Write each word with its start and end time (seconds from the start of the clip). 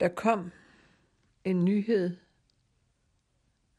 Der 0.00 0.08
kom 0.08 0.50
en 1.44 1.64
nyhed 1.64 2.16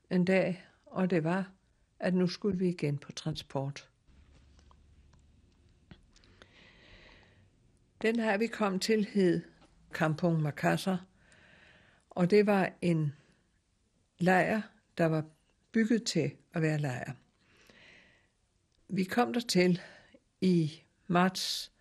en 0.10 0.26
dag, 0.26 0.66
og 0.86 1.10
det 1.10 1.24
var, 1.24 1.52
at 2.00 2.14
nu 2.14 2.28
skulle 2.28 2.58
vi 2.58 2.70
igen 2.70 2.98
på 2.98 3.12
transport. 3.12 3.90
Den 8.02 8.20
her 8.20 8.38
vi 8.38 8.48
kom 8.48 8.80
til 8.80 9.06
hed 9.06 9.42
Kampung 9.94 10.42
Makassar, 10.42 11.06
og 12.10 12.30
det 12.30 12.46
var 12.46 12.72
en 12.82 13.16
lejr, 14.18 14.62
der 14.98 15.06
var 15.06 15.26
bygget 15.72 16.04
til 16.04 16.32
at 16.54 16.62
være 16.62 16.78
lejr. 16.78 17.14
Vi 18.90 19.04
kom 19.04 19.34
der 19.34 19.40
til 19.40 19.82
i 20.42 20.82
marts 21.08 21.72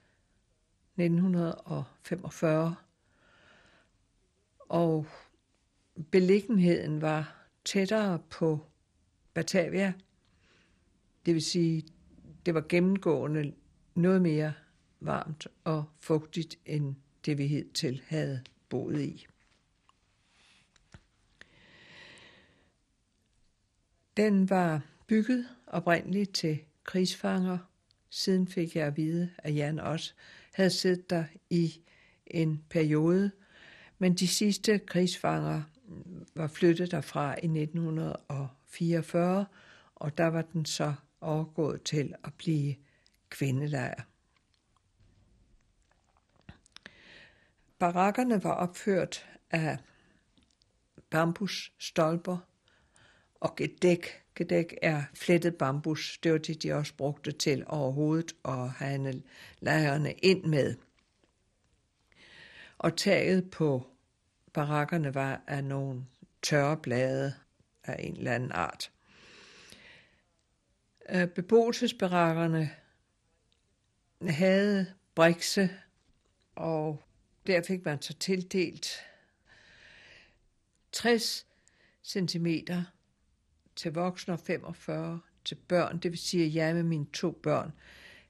1945, 0.96 2.76
og 4.68 5.06
beliggenheden 6.10 7.00
var 7.00 7.46
tættere 7.64 8.18
på 8.30 8.66
Batavia. 9.34 9.92
Det 11.26 11.34
vil 11.34 11.42
sige, 11.42 11.84
det 12.46 12.54
var 12.54 12.64
gennemgående 12.68 13.52
noget 13.94 14.22
mere 14.22 14.52
varmt 15.00 15.46
og 15.64 15.84
fugtigt 16.00 16.58
end 16.66 16.94
det 17.26 17.38
vi 17.38 17.46
hidtil 17.46 18.02
havde 18.06 18.44
boet 18.68 19.00
i. 19.00 19.26
Den 24.16 24.50
var 24.50 24.82
bygget 25.06 25.48
oprindeligt 25.66 26.34
til 26.34 26.58
krigsfanger. 26.84 27.58
Siden 28.10 28.48
fik 28.48 28.76
jeg 28.76 28.86
at 28.86 28.96
vide, 28.96 29.30
at 29.38 29.54
Jan 29.54 29.78
også 29.78 30.14
havde 30.52 30.70
siddet 30.70 31.10
der 31.10 31.24
i 31.50 31.80
en 32.26 32.64
periode, 32.70 33.30
men 33.98 34.14
de 34.14 34.28
sidste 34.28 34.78
krigsfanger 34.78 35.62
mm, 35.88 36.26
var 36.34 36.46
flyttet 36.46 36.90
derfra 36.90 37.30
i 37.30 37.46
1944, 37.46 39.46
og 39.94 40.18
der 40.18 40.26
var 40.26 40.42
den 40.42 40.64
så 40.64 40.94
overgået 41.20 41.82
til 41.82 42.14
at 42.24 42.34
blive 42.34 42.74
kvindelejr. 43.30 44.02
Barakkerne 47.78 48.44
var 48.44 48.52
opført 48.52 49.26
af 49.50 49.78
bambusstolper 51.10 52.38
og 53.34 53.56
gedæk. 53.56 54.06
Gedæk 54.34 54.78
er 54.82 55.02
flettet 55.14 55.54
bambus. 55.54 56.18
Det 56.22 56.32
var 56.32 56.38
det, 56.38 56.62
de 56.62 56.72
også 56.72 56.94
brugte 56.96 57.32
til 57.32 57.64
overhovedet 57.66 58.36
at 58.44 58.70
have 58.70 59.22
lejrene 59.60 60.12
ind 60.12 60.44
med. 60.44 60.74
Og 62.78 62.96
taget 62.96 63.50
på 63.50 63.86
barakkerne 64.52 65.14
var 65.14 65.42
af 65.46 65.64
nogle 65.64 66.04
tørre 66.42 66.76
blade 66.76 67.34
af 67.84 67.96
en 67.98 68.16
eller 68.16 68.32
anden 68.32 68.52
art. 68.52 68.90
Øh, 71.08 71.28
beboelsesbarakkerne 71.28 72.70
havde 74.28 74.94
brikse, 75.14 75.70
og 76.54 77.02
der 77.46 77.62
fik 77.62 77.84
man 77.84 78.02
så 78.02 78.14
tildelt 78.14 78.88
60 80.92 81.46
cm 82.04 82.46
til 83.76 83.92
voksne 83.92 84.34
og 84.34 84.40
45 84.40 85.20
til 85.44 85.54
børn. 85.54 85.98
Det 85.98 86.10
vil 86.10 86.18
sige, 86.18 86.46
at 86.46 86.54
jeg 86.54 86.74
med 86.74 86.82
mine 86.82 87.06
to 87.12 87.30
børn 87.30 87.72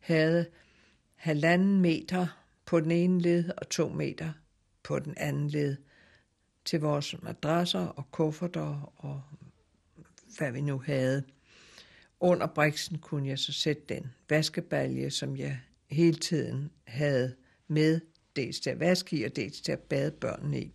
havde 0.00 0.50
halvanden 1.14 1.80
meter 1.80 2.26
på 2.68 2.80
den 2.80 2.90
ene 2.90 3.20
led 3.20 3.50
og 3.56 3.68
to 3.68 3.88
meter 3.88 4.32
på 4.82 4.98
den 4.98 5.14
anden 5.16 5.48
led 5.48 5.76
til 6.64 6.80
vores 6.80 7.22
madrasser 7.22 7.80
og 7.80 8.10
kufferter 8.10 8.92
og 8.96 9.22
hvad 10.38 10.52
vi 10.52 10.60
nu 10.60 10.78
havde. 10.78 11.22
Under 12.20 12.46
briksen 12.46 12.98
kunne 12.98 13.28
jeg 13.28 13.38
så 13.38 13.52
sætte 13.52 13.82
den 13.88 14.12
vaskebalje, 14.28 15.10
som 15.10 15.36
jeg 15.36 15.60
hele 15.86 16.16
tiden 16.16 16.70
havde 16.86 17.36
med, 17.68 18.00
dels 18.36 18.60
til 18.60 18.70
at 18.70 18.80
vaske 18.80 19.16
i 19.16 19.24
og 19.24 19.36
dels 19.36 19.60
til 19.60 19.72
at 19.72 19.80
bade 19.80 20.10
børnene 20.10 20.60
i. 20.60 20.72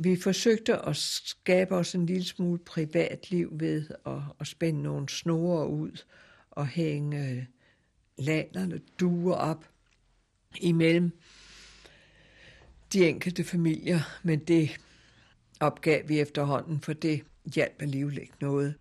Vi 0.00 0.16
forsøgte 0.16 0.76
at 0.76 0.96
skabe 0.96 1.74
os 1.74 1.94
en 1.94 2.06
lille 2.06 2.24
smule 2.24 2.58
privatliv 2.58 3.50
ved 3.52 3.88
at, 4.06 4.22
at 4.40 4.46
spænde 4.46 4.82
nogle 4.82 5.08
snore 5.08 5.68
ud 5.68 6.04
og 6.50 6.66
hænge 6.66 7.30
øh, 7.30 7.44
landerne 8.18 8.80
duer 9.00 9.34
op 9.34 9.68
imellem 10.56 11.18
de 12.92 13.08
enkelte 13.08 13.44
familier, 13.44 14.00
men 14.22 14.38
det 14.38 14.80
opgav 15.60 16.08
vi 16.08 16.20
efterhånden, 16.20 16.80
for 16.80 16.92
det 16.92 17.24
hjalp 17.54 17.82
alligevel 17.82 18.18
ikke 18.18 18.34
noget. 18.40 18.74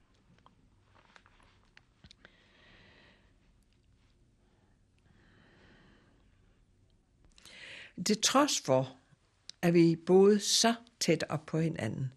Det 8.08 8.20
trods 8.20 8.62
for, 8.62 8.98
at 9.62 9.74
vi 9.74 9.96
boede 9.96 10.40
så 10.40 10.76
tæt 11.00 11.24
op 11.30 11.46
på 11.46 11.60
hinanden, 11.60 12.14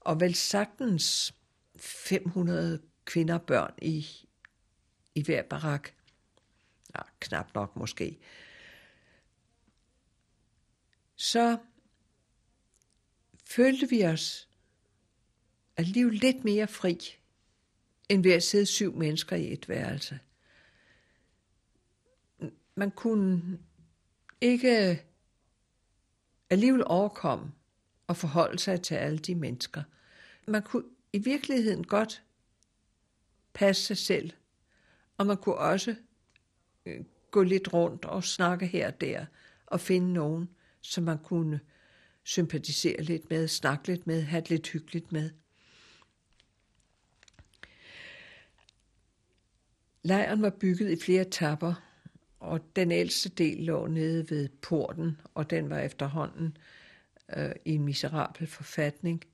og 0.00 0.20
vel 0.20 0.34
sagtens 0.34 1.34
500 1.76 2.80
kvinder 3.04 3.34
og 3.34 3.42
børn 3.42 3.74
i, 3.82 4.06
i 5.14 5.22
hver 5.22 5.42
barak, 5.42 5.90
knap 7.20 7.54
nok 7.54 7.76
måske, 7.76 8.18
så 11.16 11.58
følte 13.44 13.88
vi 13.88 14.04
os 14.04 14.48
alligevel 15.76 16.14
lidt 16.14 16.44
mere 16.44 16.68
fri, 16.68 16.98
end 18.08 18.22
ved 18.22 18.32
at 18.32 18.42
sidde 18.42 18.66
syv 18.66 18.96
mennesker 18.96 19.36
i 19.36 19.52
et 19.52 19.68
værelse. 19.68 20.20
Man 22.74 22.90
kunne 22.90 23.58
ikke 24.40 25.04
alligevel 26.50 26.82
overkomme 26.86 27.52
og 28.06 28.16
forholde 28.16 28.58
sig 28.58 28.82
til 28.82 28.94
alle 28.94 29.18
de 29.18 29.34
mennesker. 29.34 29.82
Man 30.48 30.62
kunne 30.62 30.84
i 31.12 31.18
virkeligheden 31.18 31.84
godt 31.86 32.22
passe 33.52 33.82
sig 33.82 33.96
selv, 33.96 34.32
og 35.16 35.26
man 35.26 35.36
kunne 35.36 35.54
også 35.54 35.96
Øh, 36.86 37.04
gå 37.30 37.42
lidt 37.42 37.72
rundt 37.72 38.04
og 38.04 38.24
snakke 38.24 38.66
her 38.66 38.86
og 38.86 39.00
der, 39.00 39.26
og 39.66 39.80
finde 39.80 40.12
nogen, 40.12 40.48
som 40.80 41.04
man 41.04 41.18
kunne 41.18 41.60
sympatisere 42.22 43.02
lidt 43.02 43.30
med, 43.30 43.48
snakke 43.48 43.88
lidt 43.88 44.06
med, 44.06 44.22
have 44.22 44.40
det 44.40 44.50
lidt 44.50 44.68
hyggeligt 44.68 45.12
med. 45.12 45.30
Lejren 50.02 50.42
var 50.42 50.50
bygget 50.50 50.90
i 50.90 51.02
flere 51.04 51.22
etapper, 51.22 51.74
og 52.40 52.60
den 52.76 52.92
ældste 52.92 53.28
del 53.28 53.64
lå 53.64 53.86
nede 53.86 54.30
ved 54.30 54.48
porten, 54.48 55.20
og 55.34 55.50
den 55.50 55.70
var 55.70 55.78
efterhånden 55.78 56.56
øh, 57.36 57.50
i 57.64 57.74
en 57.74 57.84
miserabel 57.84 58.46
forfatning. 58.46 59.24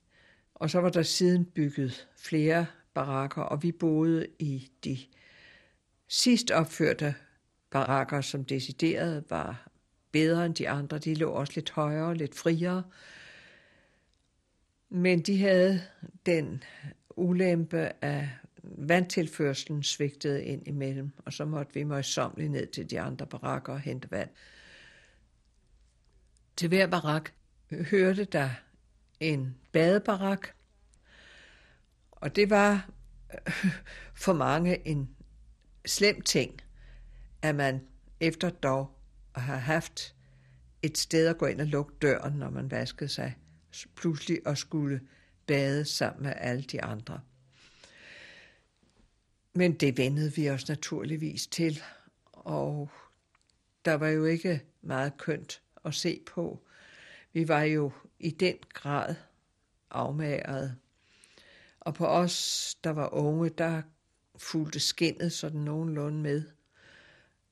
Og 0.55 0.69
så 0.69 0.79
var 0.79 0.89
der 0.89 1.03
siden 1.03 1.45
bygget 1.45 2.07
flere 2.17 2.65
barakker, 2.93 3.41
og 3.41 3.63
vi 3.63 3.71
boede 3.71 4.27
i 4.39 4.71
de 4.83 4.97
sidst 6.07 6.51
opførte 6.51 7.15
barakker, 7.73 8.21
som 8.21 8.45
decideret 8.45 9.23
var 9.29 9.67
bedre 10.11 10.45
end 10.45 10.55
de 10.55 10.69
andre. 10.69 10.99
De 10.99 11.15
lå 11.15 11.31
også 11.31 11.53
lidt 11.55 11.71
højere, 11.71 12.15
lidt 12.15 12.35
friere. 12.35 12.83
Men 14.89 15.21
de 15.21 15.39
havde 15.41 15.81
den 16.25 16.63
ulempe 17.09 17.91
af 18.03 18.29
vandtilførselen 18.63 19.83
svigtede 19.83 20.43
ind 20.43 20.67
imellem, 20.67 21.11
og 21.25 21.33
så 21.33 21.45
måtte 21.45 21.73
vi 21.73 21.83
møjsommeligt 21.83 22.51
ned 22.51 22.67
til 22.67 22.89
de 22.89 23.01
andre 23.01 23.27
barakker 23.27 23.73
og 23.73 23.79
hente 23.79 24.11
vand. 24.11 24.29
Til 26.57 26.67
hver 26.67 26.87
barak 26.87 27.31
hørte 27.71 28.23
der 28.23 28.49
en 29.19 29.57
badebarak, 29.71 30.47
og 32.11 32.35
det 32.35 32.49
var 32.49 32.89
for 34.15 34.33
mange 34.33 34.87
en 34.87 35.09
slem 35.85 36.21
ting, 36.21 36.61
at 37.43 37.55
man 37.55 37.81
efter 38.19 38.49
dog 38.49 38.97
at 39.35 39.41
have 39.41 39.59
haft 39.59 40.15
et 40.81 40.97
sted 40.97 41.27
at 41.27 41.37
gå 41.37 41.45
ind 41.45 41.61
og 41.61 41.67
lukke 41.67 41.93
døren, 42.01 42.33
når 42.33 42.49
man 42.49 42.71
vaskede 42.71 43.09
sig, 43.09 43.37
pludselig 43.95 44.47
og 44.47 44.57
skulle 44.57 45.01
bade 45.47 45.85
sammen 45.85 46.23
med 46.23 46.33
alle 46.37 46.63
de 46.63 46.83
andre. 46.83 47.21
Men 49.53 49.73
det 49.73 49.97
vendede 49.97 50.33
vi 50.33 50.49
os 50.49 50.67
naturligvis 50.67 51.47
til, 51.47 51.81
og 52.31 52.89
der 53.85 53.93
var 53.93 54.07
jo 54.07 54.25
ikke 54.25 54.63
meget 54.81 55.17
kønt 55.17 55.61
at 55.85 55.93
se 55.93 56.19
på. 56.25 56.65
Vi 57.33 57.47
var 57.47 57.61
jo 57.61 57.91
i 58.19 58.29
den 58.29 58.55
grad 58.73 59.15
afmagret. 59.89 60.75
Og 61.79 61.93
på 61.93 62.07
os, 62.07 62.77
der 62.83 62.89
var 62.89 63.13
unge, 63.13 63.49
der 63.49 63.81
fulgte 64.35 64.79
skinnet 64.79 65.31
sådan 65.31 65.59
nogenlunde 65.59 66.19
med. 66.19 66.43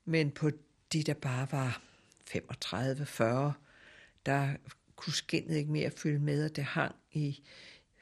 Men 0.06 0.32
på 0.32 0.52
de, 0.94 1.04
der 1.04 1.14
bare 1.14 1.48
var 1.52 1.82
35-40, 2.30 3.54
der 4.26 4.56
kunne 4.96 5.14
skinnet 5.14 5.56
ikke 5.56 5.72
mere 5.72 5.92
fylde 5.92 6.20
med, 6.20 6.46
og 6.46 6.56
det 6.56 6.64
hang 6.64 6.96
i 7.12 7.44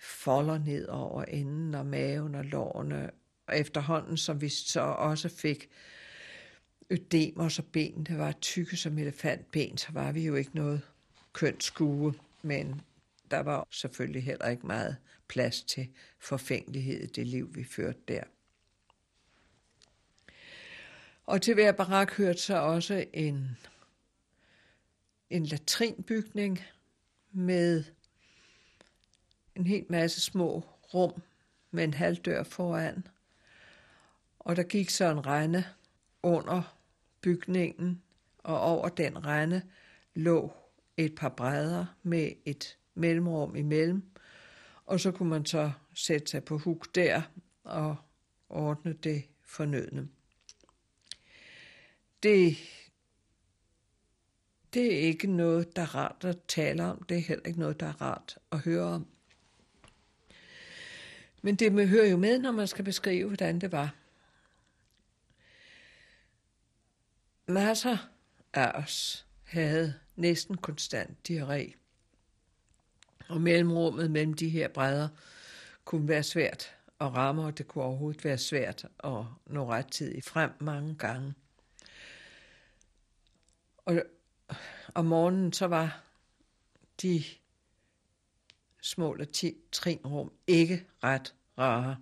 folder 0.02 0.58
ned 0.58 0.88
over 0.88 1.24
enden 1.24 1.76
og 1.76 1.86
maven 1.86 2.36
og 2.36 2.46
lårene. 2.46 3.12
Og 3.48 3.60
efterhånden, 3.60 4.18
som 4.18 4.42
vi 4.42 4.50
så 4.50 4.82
også 4.82 5.30
fik 5.30 5.70
ødemer, 6.90 7.50
så 7.50 7.62
benene 7.62 8.18
var 8.18 8.32
tykke 8.32 8.78
som 8.78 8.98
elefantben, 8.98 9.78
så 9.78 9.92
var 9.92 10.12
vi 10.12 10.26
jo 10.26 10.36
ikke 10.36 10.56
noget 10.56 10.82
kønt 11.34 11.64
skue, 11.64 12.14
men 12.42 12.82
der 13.32 13.40
var 13.40 13.68
selvfølgelig 13.72 14.24
heller 14.24 14.48
ikke 14.48 14.68
meget 14.68 14.98
plads 15.28 15.64
til 15.64 15.90
forfængelighed 16.20 17.00
i 17.00 17.06
det 17.06 17.28
liv, 17.28 17.56
vi 17.56 17.64
førte 17.64 18.00
der. 18.08 18.24
Og 21.30 21.42
til 21.42 21.54
hver 21.54 21.72
barak 21.72 22.12
hørte 22.12 22.40
så 22.40 22.58
også 22.58 23.06
en, 23.14 23.58
en 25.30 25.46
latrinbygning 25.46 26.60
med 27.32 27.84
en 29.56 29.68
hel 29.68 29.86
masse 29.90 30.22
små 30.22 30.60
rum 30.94 31.22
med 31.72 31.84
en 31.84 31.94
halvdør 31.94 32.44
foran. 32.44 33.08
Og 34.40 34.56
der 34.56 34.64
gik 34.64 34.90
så 34.90 35.06
en 35.06 35.26
rende 35.26 35.64
under 36.24 36.78
bygningen, 37.22 38.02
og 38.38 38.60
over 38.60 38.90
den 38.90 39.26
rende 39.26 39.62
lå 40.16 40.54
et 40.98 41.16
par 41.16 41.30
brædder 41.30 41.86
med 42.04 42.32
et 42.46 42.78
mellemrum 42.94 43.56
imellem, 43.56 44.04
og 44.86 45.00
så 45.00 45.12
kunne 45.12 45.30
man 45.30 45.46
så 45.46 45.72
sætte 45.94 46.28
sig 46.28 46.44
på 46.44 46.58
huk 46.58 46.96
der 46.96 47.22
og 47.64 47.96
ordne 48.50 48.94
det 48.94 49.24
fornødne. 49.46 50.10
Det, 52.24 52.58
det 54.74 54.94
er 54.96 55.00
ikke 55.00 55.28
noget, 55.28 55.76
der 55.76 55.82
er 55.82 55.96
rart 55.96 56.26
at 56.26 56.38
tale 56.48 56.84
om. 56.84 57.04
Det 57.04 57.18
er 57.18 57.22
heller 57.22 57.46
ikke 57.46 57.60
noget, 57.60 57.80
der 57.80 57.86
er 57.86 58.02
rart 58.02 58.38
at 58.52 58.60
høre 58.60 58.84
om. 58.84 59.08
Men 61.42 61.56
det 61.56 61.90
hører 61.90 62.10
jo 62.10 62.18
med, 62.18 62.40
når 62.40 62.52
man 62.52 62.68
skal 62.68 62.86
beskrive, 62.86 63.28
hvordan 63.28 63.62
det 63.62 63.72
var. 63.72 63.96
Masser 67.48 67.98
af 68.54 68.72
os 68.72 69.26
havde 69.44 69.94
næsten 70.16 70.58
konstant 70.58 71.30
diarré. 71.30 71.74
Og 73.30 73.42
mellemrummet 73.42 74.12
mellem 74.12 74.34
de 74.34 74.50
her 74.50 74.68
brædder 74.68 75.10
kunne 75.86 76.08
være 76.08 76.24
svært 76.24 76.76
at 77.02 77.14
ramme, 77.14 77.44
og 77.44 77.58
det 77.58 77.68
kunne 77.68 77.84
overhovedet 77.84 78.26
være 78.26 78.38
svært 78.38 78.86
at 79.04 79.24
nå 79.46 79.70
rettidigt 79.70 80.26
frem 80.26 80.52
mange 80.60 80.96
gange. 80.96 81.34
Og 83.90 84.04
om 84.96 85.06
morgenen 85.06 85.54
så 85.54 85.68
var 85.68 86.04
de 87.02 87.24
små 88.82 89.14
latrinrum 89.14 90.32
ikke 90.48 90.86
ret 91.04 91.36
rare. 91.58 91.98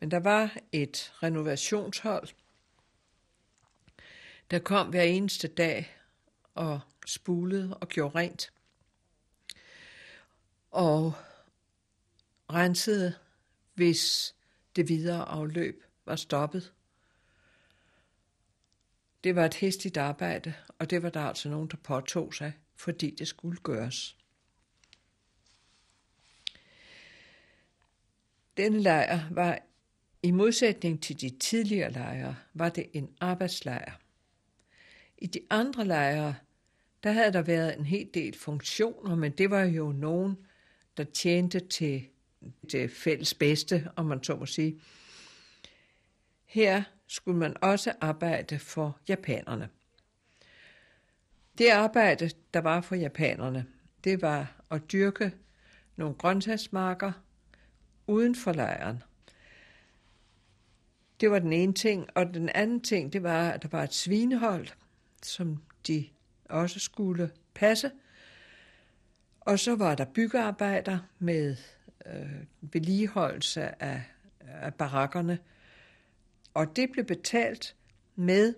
Men 0.00 0.10
der 0.10 0.16
var 0.16 0.56
et 0.72 1.12
renovationshold, 1.22 2.28
der 4.50 4.58
kom 4.58 4.88
hver 4.88 5.02
eneste 5.02 5.48
dag 5.48 5.96
og 6.54 6.80
spulede 7.06 7.76
og 7.76 7.88
gjorde 7.88 8.18
rent. 8.18 8.52
Og 10.70 11.12
rensede, 12.50 13.14
hvis 13.74 14.34
det 14.76 14.88
videre 14.88 15.24
afløb 15.24 15.84
var 16.04 16.16
stoppet. 16.16 16.72
Det 19.24 19.36
var 19.36 19.44
et 19.44 19.54
hestigt 19.54 19.96
arbejde, 19.96 20.54
og 20.78 20.90
det 20.90 21.02
var 21.02 21.10
der 21.10 21.20
altså 21.20 21.48
nogen, 21.48 21.68
der 21.68 21.76
påtog 21.76 22.34
sig, 22.34 22.52
fordi 22.76 23.10
det 23.10 23.28
skulle 23.28 23.58
gøres. 23.62 24.16
Denne 28.56 28.78
lejr 28.78 29.20
var 29.30 29.58
i 30.22 30.30
modsætning 30.30 31.02
til 31.02 31.20
de 31.20 31.38
tidligere 31.38 31.92
lejre, 31.92 32.36
var 32.54 32.68
det 32.68 32.86
en 32.92 33.10
arbejdslejr. 33.20 34.00
I 35.18 35.26
de 35.26 35.40
andre 35.50 35.84
lejre, 35.84 36.34
der 37.02 37.12
havde 37.12 37.32
der 37.32 37.42
været 37.42 37.78
en 37.78 37.86
hel 37.86 38.10
del 38.14 38.38
funktioner, 38.38 39.16
men 39.16 39.32
det 39.32 39.50
var 39.50 39.64
jo 39.64 39.92
nogen, 39.92 40.36
der 40.96 41.04
tjente 41.04 41.60
til 41.60 42.06
det 42.72 42.90
fælles 42.90 43.34
bedste, 43.34 43.90
om 43.96 44.06
man 44.06 44.24
så 44.24 44.36
må 44.36 44.46
sige. 44.46 44.80
Her 46.44 46.82
skulle 47.12 47.38
man 47.38 47.56
også 47.62 47.92
arbejde 48.00 48.58
for 48.58 48.98
japanerne. 49.08 49.68
Det 51.58 51.68
arbejde, 51.68 52.30
der 52.54 52.60
var 52.60 52.80
for 52.80 52.94
japanerne, 52.94 53.66
det 54.04 54.22
var 54.22 54.62
at 54.70 54.92
dyrke 54.92 55.32
nogle 55.96 56.14
grøntsagsmarker 56.14 57.12
uden 58.06 58.34
for 58.34 58.52
lejren. 58.52 59.02
Det 61.20 61.30
var 61.30 61.38
den 61.38 61.52
ene 61.52 61.72
ting, 61.72 62.08
og 62.14 62.34
den 62.34 62.48
anden 62.48 62.80
ting, 62.80 63.12
det 63.12 63.22
var, 63.22 63.50
at 63.50 63.62
der 63.62 63.68
var 63.68 63.82
et 63.82 63.94
svinehold, 63.94 64.68
som 65.22 65.62
de 65.86 66.08
også 66.44 66.80
skulle 66.80 67.30
passe. 67.54 67.90
Og 69.40 69.58
så 69.58 69.76
var 69.76 69.94
der 69.94 70.04
byggearbejder 70.04 70.98
med 71.18 71.56
øh, 72.06 72.44
vedligeholdelse 72.60 73.82
af, 73.82 74.02
af 74.40 74.74
barakkerne, 74.74 75.38
og 76.54 76.76
det 76.76 76.90
blev 76.92 77.04
betalt 77.04 77.76
med 78.16 78.54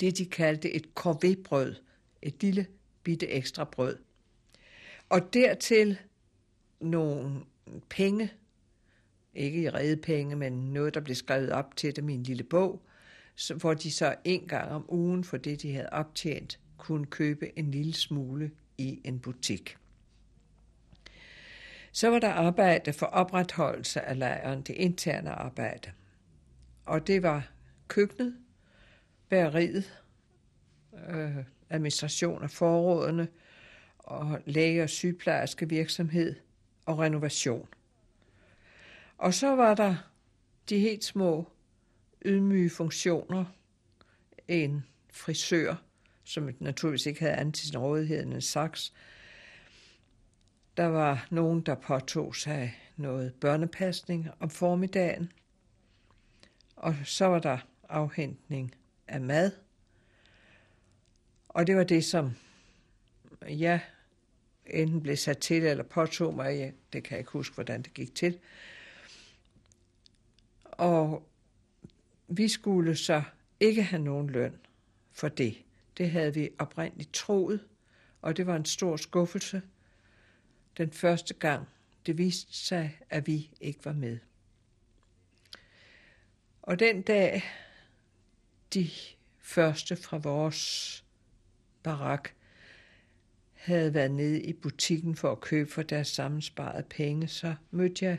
det, 0.00 0.18
de 0.18 0.26
kaldte 0.26 0.72
et 0.72 0.94
korvébrød, 0.94 1.74
et 2.22 2.42
lille 2.42 2.66
bitte 3.02 3.28
ekstra 3.28 3.64
brød. 3.64 3.98
Og 5.08 5.34
dertil 5.34 5.98
nogle 6.80 7.40
penge, 7.88 8.32
ikke 9.34 9.62
i 9.62 9.68
redepenge, 9.68 10.36
men 10.36 10.52
noget, 10.52 10.94
der 10.94 11.00
blev 11.00 11.14
skrevet 11.14 11.50
op 11.50 11.76
til 11.76 11.96
dem 11.96 12.08
i 12.08 12.14
en 12.14 12.22
lille 12.22 12.44
bog, 12.44 12.82
hvor 13.60 13.74
de 13.74 13.92
så 13.92 14.14
en 14.24 14.48
gang 14.48 14.70
om 14.70 14.84
ugen 14.88 15.24
for 15.24 15.36
det, 15.36 15.62
de 15.62 15.72
havde 15.72 15.90
optjent, 15.92 16.60
kunne 16.76 17.06
købe 17.06 17.58
en 17.58 17.70
lille 17.70 17.94
smule 17.94 18.50
i 18.78 19.00
en 19.04 19.20
butik. 19.20 19.76
Så 21.92 22.08
var 22.08 22.18
der 22.18 22.32
arbejde 22.32 22.92
for 22.92 23.06
opretholdelse 23.06 24.00
af 24.00 24.18
lejren, 24.18 24.62
det 24.62 24.74
interne 24.74 25.30
arbejde. 25.30 25.92
Og 26.86 27.06
det 27.06 27.22
var 27.22 27.50
køkkenet, 27.88 28.36
bæreriet, 29.28 30.02
øh, 31.08 31.36
administration 31.70 32.42
af 32.42 32.50
forrådene 32.50 33.28
og 33.98 34.40
læge- 34.46 34.82
og 34.82 34.90
sygeplejerske 34.90 35.68
virksomhed 35.68 36.34
og 36.86 36.98
renovation. 36.98 37.68
Og 39.18 39.34
så 39.34 39.56
var 39.56 39.74
der 39.74 39.96
de 40.68 40.78
helt 40.78 41.04
små 41.04 41.52
ydmyge 42.24 42.70
funktioner. 42.70 43.44
En 44.48 44.84
frisør, 45.12 45.74
som 46.24 46.50
naturligvis 46.60 47.06
ikke 47.06 47.20
havde 47.20 47.34
andet 47.34 47.54
til 47.54 47.66
sin 47.66 47.78
rådighed 47.78 48.22
end 48.22 48.34
en 48.34 48.40
saks. 48.40 48.92
Der 50.76 50.86
var 50.86 51.26
nogen, 51.30 51.60
der 51.60 51.74
påtog 51.74 52.36
sig 52.36 52.78
noget 52.96 53.34
børnepasning 53.34 54.28
om 54.40 54.50
formiddagen. 54.50 55.32
Og 56.76 56.94
så 57.04 57.26
var 57.26 57.38
der 57.38 57.58
afhentning 57.88 58.74
af 59.08 59.20
mad. 59.20 59.50
Og 61.48 61.66
det 61.66 61.76
var 61.76 61.84
det, 61.84 62.04
som 62.04 62.32
jeg 63.48 63.80
enten 64.66 65.02
blev 65.02 65.16
sat 65.16 65.38
til 65.38 65.62
eller 65.62 65.84
påtog 65.84 66.34
mig. 66.34 66.74
Det 66.92 67.04
kan 67.04 67.12
jeg 67.12 67.18
ikke 67.18 67.30
huske, 67.30 67.54
hvordan 67.54 67.82
det 67.82 67.94
gik 67.94 68.14
til. 68.14 68.38
Og 70.64 71.28
vi 72.28 72.48
skulle 72.48 72.96
så 72.96 73.22
ikke 73.60 73.82
have 73.82 74.02
nogen 74.02 74.30
løn 74.30 74.56
for 75.12 75.28
det. 75.28 75.64
Det 75.98 76.10
havde 76.10 76.34
vi 76.34 76.50
oprindeligt 76.58 77.12
troet, 77.12 77.60
og 78.22 78.36
det 78.36 78.46
var 78.46 78.56
en 78.56 78.64
stor 78.64 78.96
skuffelse 78.96 79.62
den 80.76 80.90
første 80.90 81.34
gang 81.34 81.68
det 82.06 82.18
viste 82.18 82.56
sig, 82.56 82.98
at 83.10 83.26
vi 83.26 83.50
ikke 83.60 83.84
var 83.84 83.92
med. 83.92 84.18
Og 86.66 86.78
den 86.78 87.02
dag, 87.02 87.42
de 88.74 88.90
første 89.38 89.96
fra 89.96 90.16
vores 90.16 91.04
barak 91.82 92.30
havde 93.52 93.94
været 93.94 94.10
nede 94.10 94.42
i 94.42 94.52
butikken 94.52 95.16
for 95.16 95.32
at 95.32 95.40
købe 95.40 95.70
for 95.70 95.82
deres 95.82 96.08
sammensparede 96.08 96.82
penge, 96.82 97.28
så 97.28 97.54
mødte 97.70 98.04
jeg 98.04 98.18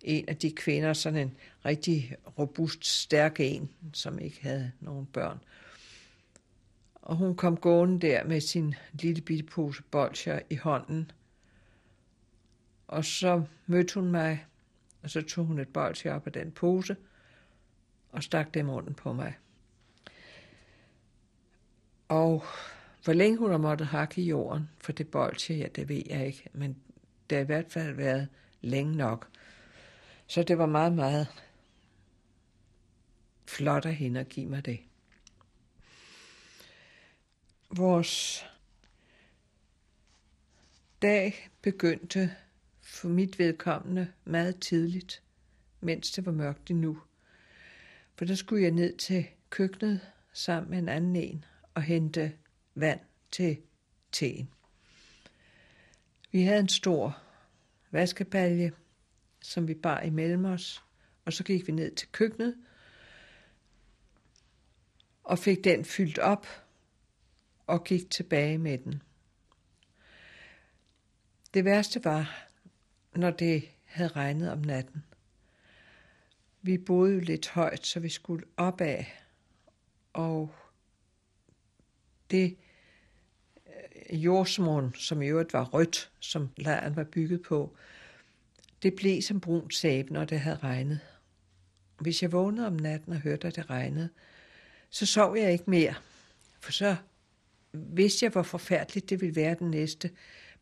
en 0.00 0.28
af 0.28 0.36
de 0.36 0.52
kvinder, 0.52 0.92
sådan 0.92 1.20
en 1.20 1.36
rigtig 1.64 2.16
robust, 2.38 2.84
stærk 2.84 3.40
en, 3.40 3.70
som 3.92 4.18
ikke 4.18 4.42
havde 4.42 4.72
nogen 4.80 5.06
børn. 5.06 5.38
Og 6.94 7.16
hun 7.16 7.36
kom 7.36 7.56
gående 7.56 8.06
der 8.06 8.24
med 8.24 8.40
sin 8.40 8.74
lille 8.92 9.22
bitte 9.22 9.44
pose 9.44 9.82
bolcher 9.82 10.40
i 10.50 10.54
hånden. 10.54 11.10
Og 12.88 13.04
så 13.04 13.42
mødte 13.66 13.94
hun 13.94 14.10
mig, 14.10 14.46
og 15.02 15.10
så 15.10 15.22
tog 15.22 15.44
hun 15.44 15.58
et 15.58 15.68
bolcher 15.68 16.14
op 16.14 16.26
af 16.26 16.32
den 16.32 16.50
pose, 16.50 16.96
og 18.18 18.24
stak 18.24 18.54
dem 18.54 18.66
munden 18.66 18.94
på 18.94 19.12
mig. 19.12 19.34
Og 22.08 22.44
Hvor 23.04 23.12
længe 23.12 23.38
hun 23.38 23.50
har 23.50 23.58
måttet 23.58 23.86
hakke 23.86 24.22
i 24.22 24.24
jorden, 24.24 24.70
for 24.78 24.92
det 24.92 25.08
bolcher, 25.08 25.56
ja, 25.56 25.66
det 25.66 25.88
ved 25.88 26.02
jeg 26.06 26.26
ikke, 26.26 26.48
men 26.52 26.76
det 27.30 27.36
har 27.38 27.42
i 27.42 27.46
hvert 27.46 27.72
fald 27.72 27.94
været 27.94 28.28
længe 28.60 28.96
nok. 28.96 29.28
Så 30.26 30.42
det 30.42 30.58
var 30.58 30.66
meget, 30.66 30.92
meget 30.92 31.26
flot 33.46 33.86
af 33.86 33.94
hende 33.94 34.20
at 34.20 34.28
give 34.28 34.46
mig 34.46 34.64
det. 34.64 34.80
Vores 37.70 38.44
dag 41.02 41.50
begyndte 41.62 42.36
for 42.80 43.08
mit 43.08 43.38
vedkommende 43.38 44.12
meget 44.24 44.60
tidligt, 44.60 45.22
mens 45.80 46.10
det 46.10 46.26
var 46.26 46.32
mørkt 46.32 46.70
endnu. 46.70 46.98
For 48.18 48.24
der 48.24 48.34
skulle 48.34 48.62
jeg 48.62 48.70
ned 48.70 48.96
til 48.96 49.26
køkkenet 49.50 50.00
sammen 50.32 50.70
med 50.70 50.78
en 50.78 50.88
anden 50.88 51.16
en 51.16 51.44
og 51.74 51.82
hente 51.82 52.32
vand 52.74 53.00
til 53.30 53.58
teen. 54.12 54.50
Vi 56.30 56.42
havde 56.42 56.60
en 56.60 56.68
stor 56.68 57.22
vaskepalje, 57.90 58.72
som 59.42 59.68
vi 59.68 59.74
bar 59.74 60.00
imellem 60.00 60.44
os, 60.44 60.84
og 61.24 61.32
så 61.32 61.44
gik 61.44 61.66
vi 61.66 61.72
ned 61.72 61.94
til 61.94 62.08
køkkenet 62.12 62.56
og 65.24 65.38
fik 65.38 65.64
den 65.64 65.84
fyldt 65.84 66.18
op 66.18 66.46
og 67.66 67.84
gik 67.84 68.10
tilbage 68.10 68.58
med 68.58 68.78
den. 68.78 69.02
Det 71.54 71.64
værste 71.64 72.04
var, 72.04 72.48
når 73.14 73.30
det 73.30 73.68
havde 73.84 74.08
regnet 74.08 74.52
om 74.52 74.58
natten. 74.58 75.02
Vi 76.62 76.78
boede 76.78 77.14
jo 77.14 77.20
lidt 77.20 77.48
højt, 77.48 77.86
så 77.86 78.00
vi 78.00 78.08
skulle 78.08 78.44
opad, 78.56 79.04
og 80.12 80.54
det 82.30 82.56
øh, 84.10 84.46
som 84.94 85.22
i 85.22 85.26
øvrigt 85.26 85.52
var 85.52 85.64
rødt, 85.64 86.10
som 86.20 86.50
lejren 86.56 86.96
var 86.96 87.04
bygget 87.04 87.42
på, 87.42 87.76
det 88.82 88.94
blev 88.94 89.22
som 89.22 89.40
brun 89.40 89.70
sæbe, 89.70 90.12
når 90.12 90.24
det 90.24 90.40
havde 90.40 90.56
regnet. 90.56 91.00
Hvis 92.00 92.22
jeg 92.22 92.32
vågnede 92.32 92.66
om 92.66 92.72
natten 92.72 93.12
og 93.12 93.18
hørte, 93.18 93.46
at 93.46 93.56
det 93.56 93.70
regnede, 93.70 94.08
så 94.90 95.06
sov 95.06 95.36
jeg 95.36 95.52
ikke 95.52 95.70
mere, 95.70 95.94
for 96.60 96.72
så 96.72 96.96
vidste 97.72 98.24
jeg, 98.24 98.32
hvor 98.32 98.42
forfærdeligt 98.42 99.10
det 99.10 99.20
ville 99.20 99.36
være 99.36 99.56
den 99.58 99.70
næste 99.70 100.10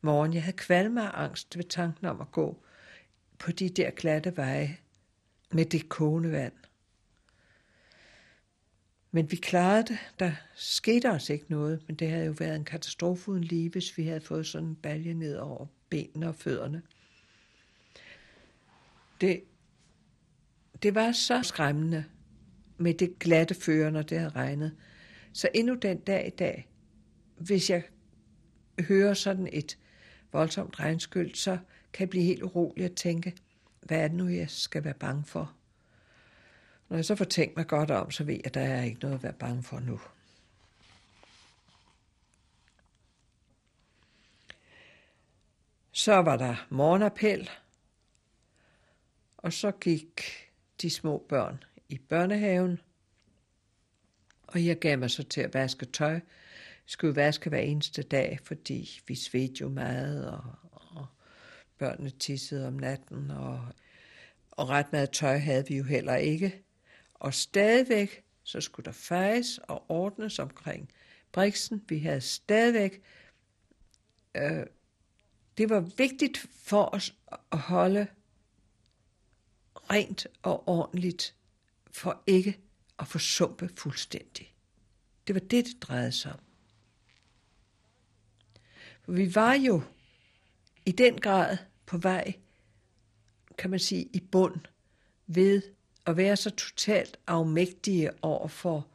morgen. 0.00 0.34
Jeg 0.34 0.42
havde 0.42 0.56
kvalme 0.56 1.02
af 1.02 1.24
angst 1.24 1.56
ved 1.56 1.64
tanken 1.64 2.06
om 2.06 2.20
at 2.20 2.32
gå 2.32 2.62
på 3.38 3.52
de 3.52 3.68
der 3.68 3.90
glatte 3.90 4.36
veje 4.36 4.78
med 5.56 5.64
det 5.64 5.88
kogende 5.88 6.32
vand. 6.32 6.52
Men 9.10 9.30
vi 9.30 9.36
klarede 9.36 9.82
det. 9.88 9.98
Der 10.18 10.32
skete 10.54 11.10
os 11.10 11.30
ikke 11.30 11.46
noget, 11.48 11.82
men 11.86 11.96
det 11.96 12.10
havde 12.10 12.26
jo 12.26 12.34
været 12.38 12.56
en 12.56 12.64
katastrofe 12.64 13.30
uden 13.30 13.44
lige, 13.44 13.70
hvis 13.70 13.98
vi 13.98 14.02
havde 14.02 14.20
fået 14.20 14.46
sådan 14.46 14.68
en 14.68 14.76
balje 14.76 15.14
ned 15.14 15.36
over 15.36 15.66
benene 15.90 16.28
og 16.28 16.34
fødderne. 16.34 16.82
Det, 19.20 19.42
det 20.82 20.94
var 20.94 21.12
så 21.12 21.42
skræmmende 21.42 22.04
med 22.78 22.94
det 22.94 23.18
glatte 23.18 23.54
føre, 23.54 23.90
når 23.90 24.02
det 24.02 24.18
havde 24.18 24.32
regnet. 24.32 24.76
Så 25.32 25.48
endnu 25.54 25.74
den 25.74 25.98
dag 25.98 26.26
i 26.26 26.30
dag, 26.30 26.68
hvis 27.36 27.70
jeg 27.70 27.82
hører 28.80 29.14
sådan 29.14 29.48
et 29.52 29.78
voldsomt 30.32 30.80
regnskyld, 30.80 31.34
så 31.34 31.58
kan 31.92 32.00
jeg 32.00 32.10
blive 32.10 32.24
helt 32.24 32.42
urolig 32.42 32.84
at 32.84 32.94
tænke, 32.94 33.34
hvad 33.86 33.98
er 33.98 34.08
det 34.08 34.16
nu, 34.16 34.28
jeg 34.28 34.50
skal 34.50 34.84
være 34.84 34.94
bange 34.94 35.24
for? 35.24 35.52
Når 36.88 36.96
jeg 36.96 37.04
så 37.04 37.14
får 37.14 37.24
tænkt 37.24 37.56
mig 37.56 37.66
godt 37.66 37.90
om, 37.90 38.10
så 38.10 38.24
ved 38.24 38.34
jeg, 38.34 38.46
at 38.46 38.54
der 38.54 38.60
er 38.60 38.82
ikke 38.82 39.00
noget 39.00 39.14
at 39.14 39.22
være 39.22 39.32
bange 39.32 39.62
for 39.62 39.80
nu. 39.80 40.00
Så 45.92 46.14
var 46.14 46.36
der 46.36 46.66
morgenappel, 46.70 47.50
og 49.36 49.52
så 49.52 49.70
gik 49.70 50.20
de 50.82 50.90
små 50.90 51.26
børn 51.28 51.64
i 51.88 51.98
børnehaven, 51.98 52.80
og 54.42 54.66
jeg 54.66 54.78
gav 54.78 54.98
mig 54.98 55.10
så 55.10 55.22
til 55.22 55.40
at 55.40 55.54
vaske 55.54 55.86
tøj. 55.86 56.12
Jeg 56.12 56.22
skulle 56.86 57.16
vaske 57.16 57.48
hver 57.48 57.58
eneste 57.58 58.02
dag, 58.02 58.38
fordi 58.42 59.00
vi 59.06 59.14
svedte 59.14 59.60
jo 59.60 59.68
meget, 59.68 60.30
og, 60.30 60.44
og 60.62 60.65
børnene 61.78 62.10
tissede 62.10 62.66
om 62.66 62.72
natten, 62.72 63.30
og, 63.30 63.68
og 64.50 64.68
ret 64.68 64.92
meget 64.92 65.10
tøj 65.10 65.38
havde 65.38 65.68
vi 65.68 65.76
jo 65.76 65.84
heller 65.84 66.16
ikke. 66.16 66.62
Og 67.14 67.34
stadigvæk, 67.34 68.24
så 68.42 68.60
skulle 68.60 68.84
der 68.84 68.92
fejes 68.92 69.58
og 69.58 69.90
ordnes 69.90 70.38
omkring 70.38 70.90
Brixen. 71.32 71.84
Vi 71.88 71.98
havde 71.98 72.20
stadigvæk, 72.20 73.02
øh, 74.34 74.66
det 75.58 75.70
var 75.70 75.80
vigtigt 75.80 76.46
for 76.62 76.94
os 76.94 77.14
at 77.52 77.58
holde 77.58 78.06
rent 79.90 80.26
og 80.42 80.68
ordentligt, 80.68 81.34
for 81.90 82.22
ikke 82.26 82.58
at 82.98 83.08
forsumpe 83.08 83.70
fuldstændig. 83.76 84.54
Det 85.26 85.34
var 85.34 85.40
det, 85.40 85.64
det 85.66 85.82
drejede 85.82 86.12
sig 86.12 86.32
om. 86.32 86.40
For 89.02 89.12
vi 89.12 89.34
var 89.34 89.54
jo 89.54 89.82
i 90.86 90.92
den 90.92 91.20
grad 91.20 91.56
på 91.86 91.98
vej, 91.98 92.34
kan 93.58 93.70
man 93.70 93.78
sige, 93.78 94.08
i 94.12 94.20
bund 94.20 94.60
ved 95.26 95.62
at 96.06 96.16
være 96.16 96.36
så 96.36 96.50
totalt 96.50 97.18
afmægtige 97.26 98.10
over 98.22 98.48
for 98.48 98.86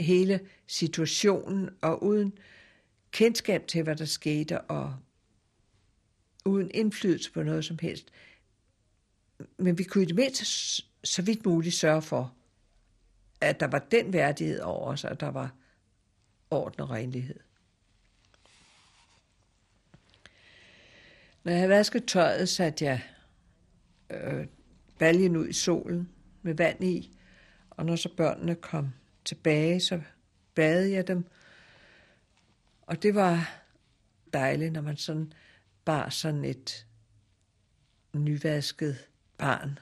hele 0.00 0.40
situationen, 0.66 1.70
og 1.80 2.02
uden 2.02 2.38
kendskab 3.10 3.66
til, 3.66 3.82
hvad 3.82 3.96
der 3.96 4.04
skete, 4.04 4.60
og 4.60 4.96
uden 6.44 6.70
indflydelse 6.74 7.32
på 7.32 7.42
noget 7.42 7.64
som 7.64 7.78
helst. 7.82 8.12
Men 9.58 9.78
vi 9.78 9.84
kunne 9.84 10.04
i 10.04 10.06
det 10.06 10.16
mindste 10.16 10.44
så 11.04 11.22
vidt 11.22 11.46
muligt 11.46 11.74
sørge 11.74 12.02
for, 12.02 12.34
at 13.40 13.60
der 13.60 13.66
var 13.66 13.78
den 13.78 14.12
værdighed 14.12 14.60
over 14.60 14.86
os, 14.86 15.04
at 15.04 15.20
der 15.20 15.28
var 15.28 15.54
orden 16.50 16.80
og 16.80 16.90
renlighed. 16.90 17.40
Når 21.44 21.52
jeg 21.52 21.58
havde 21.58 21.70
vasket 21.70 22.04
tøjet, 22.04 22.48
satte 22.48 22.84
jeg 22.84 23.02
øh, 24.10 24.46
baljen 24.98 25.36
ud 25.36 25.48
i 25.48 25.52
solen 25.52 26.08
med 26.42 26.54
vand 26.54 26.84
i, 26.84 27.18
og 27.70 27.86
når 27.86 27.96
så 27.96 28.08
børnene 28.16 28.54
kom 28.54 28.88
tilbage, 29.24 29.80
så 29.80 30.00
badede 30.54 30.92
jeg 30.92 31.08
dem. 31.08 31.26
Og 32.82 33.02
det 33.02 33.14
var 33.14 33.62
dejligt, 34.32 34.72
når 34.72 34.80
man 34.80 34.96
sådan 34.96 35.32
bar 35.84 36.08
sådan 36.08 36.44
et 36.44 36.86
nyvasket 38.14 39.08
barn 39.38 39.78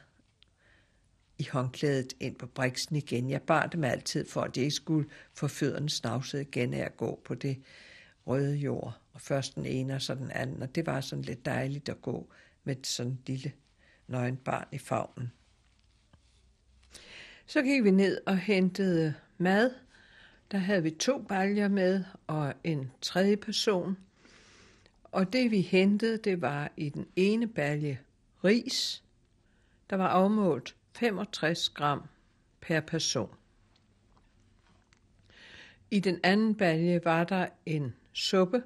i 1.38 1.48
håndklædet 1.52 2.14
ind 2.20 2.36
på 2.36 2.46
briksen 2.46 2.96
igen. 2.96 3.30
Jeg 3.30 3.42
bar 3.42 3.66
dem 3.66 3.84
altid, 3.84 4.28
for 4.28 4.40
at 4.40 4.54
de 4.54 4.60
ikke 4.60 4.70
skulle 4.70 5.08
få 5.34 5.48
fødderne 5.48 5.90
snavset 5.90 6.40
igen 6.40 6.74
af 6.74 6.84
at 6.84 6.96
gå 6.96 7.20
på 7.24 7.34
det 7.34 7.62
røde 8.26 8.56
jord. 8.56 8.98
Og 9.18 9.22
først 9.22 9.54
den 9.54 9.66
ene 9.66 9.94
og 9.94 10.02
så 10.02 10.14
den 10.14 10.30
anden. 10.30 10.62
Og 10.62 10.74
det 10.74 10.86
var 10.86 11.00
sådan 11.00 11.24
lidt 11.24 11.44
dejligt 11.44 11.88
at 11.88 12.02
gå 12.02 12.30
med 12.64 12.76
sådan 12.82 13.12
en 13.12 13.22
lille 13.26 13.52
nøgen 14.06 14.36
barn 14.36 14.66
i 14.72 14.78
favnen. 14.78 15.32
Så 17.46 17.62
gik 17.62 17.84
vi 17.84 17.90
ned 17.90 18.20
og 18.26 18.38
hentede 18.38 19.14
mad. 19.38 19.74
Der 20.50 20.58
havde 20.58 20.82
vi 20.82 20.90
to 20.90 21.22
baljer 21.22 21.68
med 21.68 22.04
og 22.26 22.54
en 22.64 22.90
tredje 23.00 23.36
person. 23.36 23.96
Og 25.04 25.32
det 25.32 25.50
vi 25.50 25.60
hentede, 25.60 26.18
det 26.18 26.40
var 26.40 26.72
i 26.76 26.88
den 26.88 27.06
ene 27.16 27.46
balje 27.48 28.00
ris. 28.44 29.04
Der 29.90 29.96
var 29.96 30.08
afmålt 30.08 30.76
65 30.94 31.68
gram 31.68 32.02
per 32.60 32.80
person. 32.80 33.30
I 35.90 36.00
den 36.00 36.20
anden 36.22 36.54
balje 36.54 37.00
var 37.04 37.24
der 37.24 37.48
en 37.66 37.94
suppe, 38.12 38.62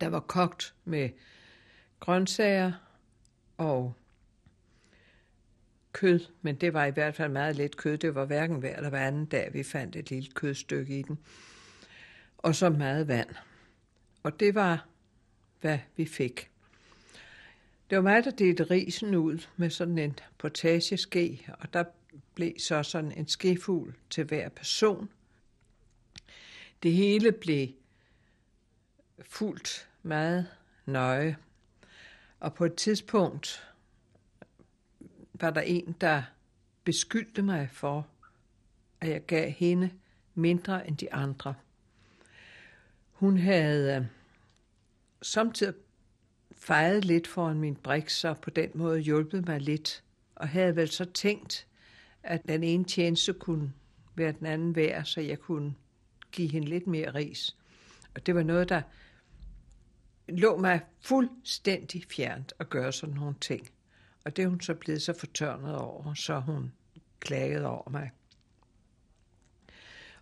der 0.00 0.08
var 0.08 0.20
kogt 0.20 0.74
med 0.84 1.10
grøntsager 2.00 2.72
og 3.56 3.94
kød, 5.92 6.20
men 6.42 6.54
det 6.54 6.72
var 6.74 6.84
i 6.84 6.90
hvert 6.90 7.14
fald 7.14 7.32
meget 7.32 7.56
lidt 7.56 7.76
kød. 7.76 7.98
Det 7.98 8.14
var 8.14 8.24
hverken 8.24 8.56
hver 8.56 8.76
eller 8.76 8.90
hver 8.90 9.06
anden 9.06 9.26
dag, 9.26 9.50
vi 9.52 9.62
fandt 9.62 9.96
et 9.96 10.10
lille 10.10 10.30
kødstykke 10.34 10.98
i 10.98 11.02
den. 11.02 11.18
Og 12.38 12.54
så 12.54 12.70
meget 12.70 13.08
vand. 13.08 13.28
Og 14.22 14.40
det 14.40 14.54
var, 14.54 14.86
hvad 15.60 15.78
vi 15.96 16.06
fik. 16.06 16.50
Det 17.90 17.96
var 17.96 18.02
mig, 18.02 18.24
der 18.24 18.30
delte 18.30 18.64
risen 18.64 19.14
ud 19.14 19.38
med 19.56 19.70
sådan 19.70 19.98
en 19.98 20.18
potageske, 20.38 21.46
og 21.60 21.72
der 21.72 21.84
blev 22.34 22.52
så 22.58 22.82
sådan 22.82 23.12
en 23.12 23.28
skefugl 23.28 23.94
til 24.10 24.24
hver 24.24 24.48
person. 24.48 25.08
Det 26.82 26.92
hele 26.92 27.32
blev 27.32 27.68
fuldt 29.22 29.88
meget 30.02 30.46
nøje. 30.86 31.36
Og 32.40 32.54
på 32.54 32.64
et 32.64 32.74
tidspunkt 32.74 33.70
var 35.34 35.50
der 35.50 35.60
en, 35.60 35.96
der 36.00 36.22
beskyldte 36.84 37.42
mig 37.42 37.68
for, 37.72 38.06
at 39.00 39.10
jeg 39.10 39.26
gav 39.26 39.50
hende 39.50 39.90
mindre 40.34 40.88
end 40.88 40.96
de 40.96 41.12
andre. 41.12 41.54
Hun 43.12 43.38
havde 43.38 43.96
øh, 43.96 44.06
samtidig 45.22 45.74
fejret 46.56 47.04
lidt 47.04 47.26
foran 47.26 47.60
min 47.60 47.76
brik, 47.76 48.08
så 48.08 48.34
på 48.34 48.50
den 48.50 48.70
måde 48.74 49.00
hjulpet 49.00 49.46
mig 49.46 49.60
lidt, 49.60 50.02
og 50.34 50.48
havde 50.48 50.76
vel 50.76 50.88
så 50.88 51.04
tænkt, 51.04 51.66
at 52.22 52.48
den 52.48 52.62
ene 52.62 52.84
tjeneste 52.84 53.32
kunne 53.32 53.72
være 54.14 54.32
den 54.32 54.46
anden 54.46 54.76
værd, 54.76 55.04
så 55.04 55.20
jeg 55.20 55.38
kunne 55.38 55.74
give 56.32 56.48
hende 56.48 56.68
lidt 56.68 56.86
mere 56.86 57.14
ris. 57.14 57.56
Og 58.14 58.26
det 58.26 58.34
var 58.34 58.42
noget, 58.42 58.68
der 58.68 58.82
lå 60.28 60.56
mig 60.56 60.80
fuldstændig 61.00 62.04
fjernt 62.10 62.52
at 62.58 62.70
gøre 62.70 62.92
sådan 62.92 63.14
nogle 63.14 63.34
ting. 63.40 63.70
Og 64.24 64.36
det 64.36 64.44
er 64.44 64.48
hun 64.48 64.60
så 64.60 64.74
blevet 64.74 65.02
så 65.02 65.12
fortørnet 65.18 65.76
over, 65.76 66.14
så 66.14 66.40
hun 66.40 66.72
klagede 67.20 67.66
over 67.66 67.90
mig. 67.90 68.10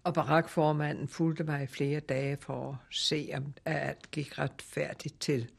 Og 0.04 0.14
barakformanden 0.14 1.08
fulgte 1.08 1.44
mig 1.44 1.62
i 1.62 1.66
flere 1.66 2.00
dage 2.00 2.36
for 2.40 2.70
at 2.70 2.76
se, 2.96 3.30
om 3.34 3.54
alt 3.64 4.10
gik 4.10 4.38
retfærdigt 4.38 5.20
til. 5.20 5.50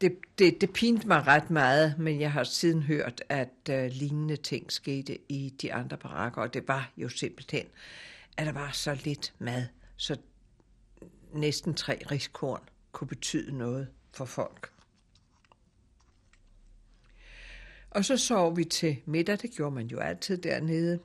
Det, 0.00 0.18
det, 0.38 0.60
det 0.60 0.72
pinte 0.72 1.08
mig 1.08 1.26
ret 1.26 1.50
meget, 1.50 1.98
men 1.98 2.20
jeg 2.20 2.32
har 2.32 2.44
siden 2.44 2.82
hørt, 2.82 3.22
at 3.28 3.48
uh, 3.70 3.84
lignende 3.84 4.36
ting 4.36 4.72
skete 4.72 5.18
i 5.28 5.54
de 5.62 5.74
andre 5.74 5.96
barakker, 5.96 6.42
og 6.42 6.54
det 6.54 6.68
var 6.68 6.92
jo 6.96 7.08
simpelthen, 7.08 7.66
at 8.36 8.46
der 8.46 8.52
var 8.52 8.70
så 8.70 8.98
lidt 9.04 9.34
mad, 9.38 9.66
så 10.00 10.16
næsten 11.32 11.74
tre 11.74 12.02
riskorn 12.10 12.68
kunne 12.92 13.08
betyde 13.08 13.58
noget 13.58 13.88
for 14.12 14.24
folk. 14.24 14.72
Og 17.90 18.04
så 18.04 18.16
sov 18.16 18.56
vi 18.56 18.64
til 18.64 19.02
middag, 19.04 19.38
det 19.38 19.50
gjorde 19.50 19.74
man 19.74 19.86
jo 19.86 19.98
altid 19.98 20.38
dernede. 20.38 21.00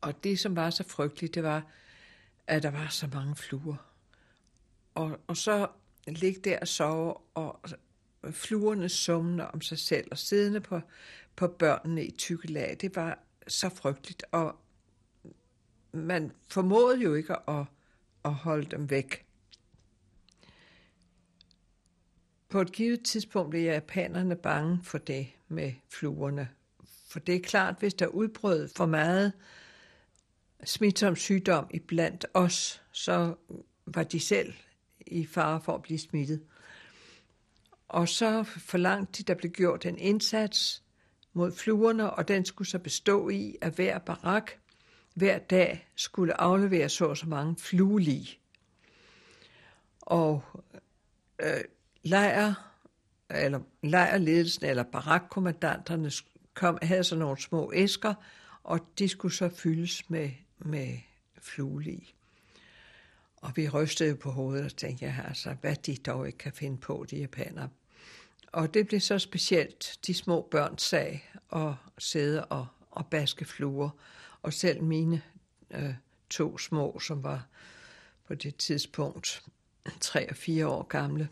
Og 0.00 0.24
det, 0.24 0.38
som 0.38 0.56
var 0.56 0.70
så 0.70 0.84
frygteligt, 0.88 1.34
det 1.34 1.42
var, 1.42 1.66
at 2.46 2.62
der 2.62 2.70
var 2.70 2.88
så 2.88 3.08
mange 3.12 3.36
fluer. 3.36 3.76
Og, 4.94 5.20
og 5.26 5.36
så 5.36 5.68
ligge 6.06 6.40
der 6.40 6.58
og 6.58 6.68
sove, 6.68 7.16
og 7.34 7.60
fluerne 8.30 8.88
summende 8.88 9.50
om 9.50 9.60
sig 9.60 9.78
selv, 9.78 10.08
og 10.10 10.18
siddende 10.18 10.60
på, 10.60 10.80
på 11.36 11.48
børnene 11.48 12.04
i 12.04 12.10
tykke 12.10 12.52
lag, 12.52 12.76
det 12.80 12.96
var 12.96 13.18
så 13.48 13.68
frygteligt. 13.68 14.24
Og 14.32 14.60
man 15.98 16.32
formåede 16.48 17.02
jo 17.02 17.14
ikke 17.14 17.50
at, 17.50 17.64
at 18.24 18.34
holde 18.34 18.66
dem 18.70 18.90
væk. 18.90 19.26
På 22.48 22.60
et 22.60 22.72
givet 22.72 23.02
tidspunkt 23.02 23.50
blev 23.50 23.62
japanerne 23.62 24.36
bange 24.36 24.80
for 24.82 24.98
det 24.98 25.26
med 25.48 25.72
fluerne. 25.88 26.48
For 27.08 27.18
det 27.18 27.34
er 27.34 27.40
klart, 27.40 27.74
hvis 27.78 27.94
der 27.94 28.06
udbrød 28.06 28.68
for 28.76 28.86
meget 28.86 29.32
smitsom 30.64 31.16
sygdom 31.16 31.66
i 31.70 31.78
blandt 31.78 32.26
os, 32.34 32.82
så 32.92 33.34
var 33.86 34.02
de 34.02 34.20
selv 34.20 34.54
i 35.06 35.26
fare 35.26 35.60
for 35.60 35.74
at 35.74 35.82
blive 35.82 35.98
smittet. 35.98 36.42
Og 37.88 38.08
så 38.08 38.42
forlangte 38.42 39.22
de, 39.22 39.22
der 39.22 39.34
blev 39.34 39.52
gjort 39.52 39.86
en 39.86 39.98
indsats 39.98 40.82
mod 41.32 41.52
fluerne, 41.52 42.10
og 42.10 42.28
den 42.28 42.44
skulle 42.44 42.68
så 42.68 42.78
bestå 42.78 43.28
i, 43.28 43.56
at 43.60 43.72
hver 43.72 43.98
barak 43.98 44.50
hver 45.16 45.38
dag 45.38 45.88
skulle 45.94 46.40
aflevere 46.40 46.88
så 46.88 47.04
og 47.04 47.16
så 47.16 47.26
mange 47.26 47.56
fluelig. 47.56 48.40
Og 50.00 50.42
øh, 51.38 51.64
lejr, 52.02 52.72
eller 53.30 53.60
lejrledelsen 53.82 54.66
eller 54.66 54.82
barakkommandanterne 54.82 56.10
kom, 56.54 56.78
havde 56.82 57.04
så 57.04 57.16
nogle 57.16 57.40
små 57.40 57.72
æsker, 57.74 58.14
og 58.62 58.80
de 58.98 59.08
skulle 59.08 59.34
så 59.34 59.48
fyldes 59.48 60.10
med, 60.10 60.30
med 60.58 60.98
fluelig. 61.38 62.14
Og 63.36 63.52
vi 63.56 63.68
rystede 63.68 64.16
på 64.16 64.30
hovedet 64.30 64.64
og 64.64 64.76
tænkte, 64.76 65.04
ja, 65.04 65.14
altså, 65.28 65.56
hvad 65.60 65.76
de 65.76 65.96
dog 65.96 66.26
ikke 66.26 66.38
kan 66.38 66.52
finde 66.52 66.76
på, 66.76 67.06
de 67.10 67.16
japanere. 67.16 67.68
Og 68.52 68.74
det 68.74 68.88
blev 68.88 69.00
så 69.00 69.18
specielt 69.18 69.98
de 70.06 70.14
små 70.14 70.48
børns 70.50 70.82
sag 70.82 71.30
at 71.52 71.72
sidde 71.98 72.44
og, 72.44 72.66
og 72.90 73.06
baske 73.06 73.44
fluer. 73.44 73.90
Og 74.46 74.52
selv 74.52 74.82
mine 74.82 75.22
øh, 75.70 75.94
to 76.30 76.58
små, 76.58 76.98
som 76.98 77.22
var 77.22 77.46
på 78.24 78.34
det 78.34 78.56
tidspunkt 78.56 79.44
tre 80.00 80.30
og 80.30 80.36
fire 80.36 80.66
år 80.66 80.82
gamle, 80.82 81.28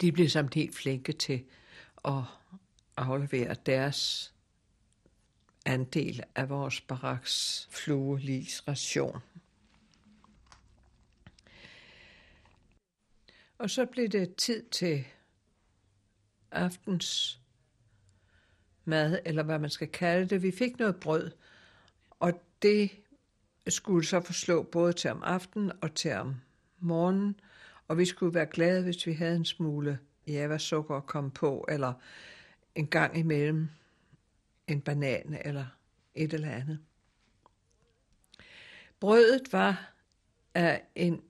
de 0.00 0.12
blev 0.12 0.28
samt 0.28 0.54
helt 0.54 0.76
flinke 0.76 1.12
til 1.12 1.44
at 2.04 2.22
aflevere 2.96 3.54
deres 3.66 4.34
andel 5.66 6.22
af 6.34 6.48
vores 6.48 6.80
baraks 6.80 7.68
fluelisration. 7.70 9.20
Og 13.58 13.70
så 13.70 13.86
blev 13.86 14.08
det 14.08 14.36
tid 14.36 14.64
til 14.70 15.04
aftens 16.50 17.40
mad, 18.84 19.18
eller 19.24 19.42
hvad 19.42 19.58
man 19.58 19.70
skal 19.70 19.88
kalde 19.88 20.26
det. 20.28 20.42
Vi 20.42 20.50
fik 20.50 20.78
noget 20.78 20.96
brød, 21.00 21.30
og 22.24 22.40
det 22.62 22.90
skulle 23.68 24.06
så 24.06 24.20
forslå 24.20 24.62
både 24.62 24.92
til 24.92 25.10
om 25.10 25.22
aftenen 25.22 25.72
og 25.80 25.94
til 25.94 26.12
om 26.12 26.34
morgenen, 26.78 27.40
og 27.88 27.98
vi 27.98 28.04
skulle 28.04 28.34
være 28.34 28.46
glade, 28.46 28.82
hvis 28.82 29.06
vi 29.06 29.12
havde 29.12 29.36
en 29.36 29.44
smule 29.44 29.98
javasukker 30.26 30.96
at 30.96 31.06
komme 31.06 31.30
på, 31.30 31.66
eller 31.68 31.92
en 32.74 32.86
gang 32.86 33.18
imellem 33.18 33.68
en 34.68 34.80
banan 34.80 35.38
eller 35.44 35.66
et 36.14 36.32
eller 36.32 36.50
andet. 36.50 36.78
Brødet 39.00 39.52
var 39.52 39.92
af 40.54 40.82
en 40.94 41.22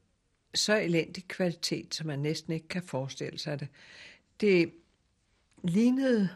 så 0.54 0.76
elendig 0.76 1.28
kvalitet, 1.28 1.94
som 1.94 2.06
man 2.06 2.18
næsten 2.18 2.52
ikke 2.52 2.68
kan 2.68 2.82
forestille 2.82 3.38
sig 3.38 3.60
det. 3.60 3.68
Det 4.40 4.72
lignede 5.64 6.28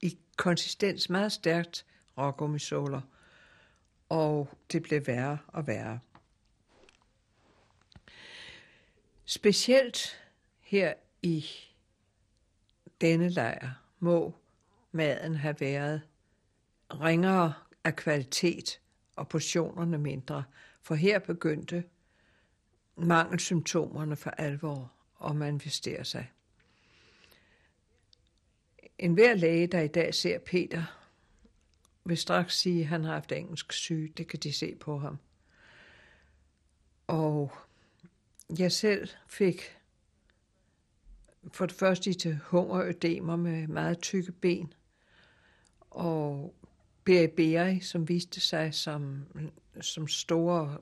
i 0.00 0.18
konsistens 0.36 1.10
meget 1.10 1.32
stærkt 1.32 1.86
rågummisåler, 2.18 3.00
og 4.10 4.48
det 4.72 4.82
blev 4.82 5.06
værre 5.06 5.38
og 5.48 5.66
værre. 5.66 6.00
Specielt 9.24 10.22
her 10.60 10.94
i 11.22 11.46
denne 13.00 13.28
lejr 13.28 13.82
må 13.98 14.34
maden 14.92 15.34
have 15.34 15.60
været 15.60 16.02
ringere 16.90 17.54
af 17.84 17.96
kvalitet 17.96 18.80
og 19.16 19.28
portionerne 19.28 19.98
mindre, 19.98 20.44
for 20.82 20.94
her 20.94 21.18
begyndte 21.18 21.84
mangelsymptomerne 22.96 24.16
for 24.16 24.30
alvor 24.30 24.92
at 25.24 25.36
manifestere 25.36 26.04
sig. 26.04 26.30
En 28.98 29.14
hver 29.14 29.34
læge, 29.34 29.66
der 29.66 29.80
i 29.80 29.88
dag 29.88 30.14
ser 30.14 30.38
Peter, 30.38 30.99
vil 32.04 32.16
straks 32.16 32.58
sige, 32.58 32.80
at 32.80 32.86
han 32.86 33.04
har 33.04 33.12
haft 33.12 33.32
engelsk 33.32 33.72
syge. 33.72 34.12
Det 34.16 34.28
kan 34.28 34.38
de 34.38 34.52
se 34.52 34.74
på 34.74 34.98
ham. 34.98 35.18
Og 37.06 37.52
jeg 38.58 38.72
selv 38.72 39.08
fik 39.28 39.76
for 41.52 41.66
det 41.66 41.74
første 41.74 42.12
til 42.12 42.38
hungerødemer 42.44 43.36
med 43.36 43.66
meget 43.66 44.00
tykke 44.00 44.32
ben, 44.32 44.72
og 45.90 46.54
beriberi, 47.04 47.80
som 47.80 48.08
viste 48.08 48.40
sig 48.40 48.74
som, 48.74 49.26
som 49.80 50.08
store 50.08 50.78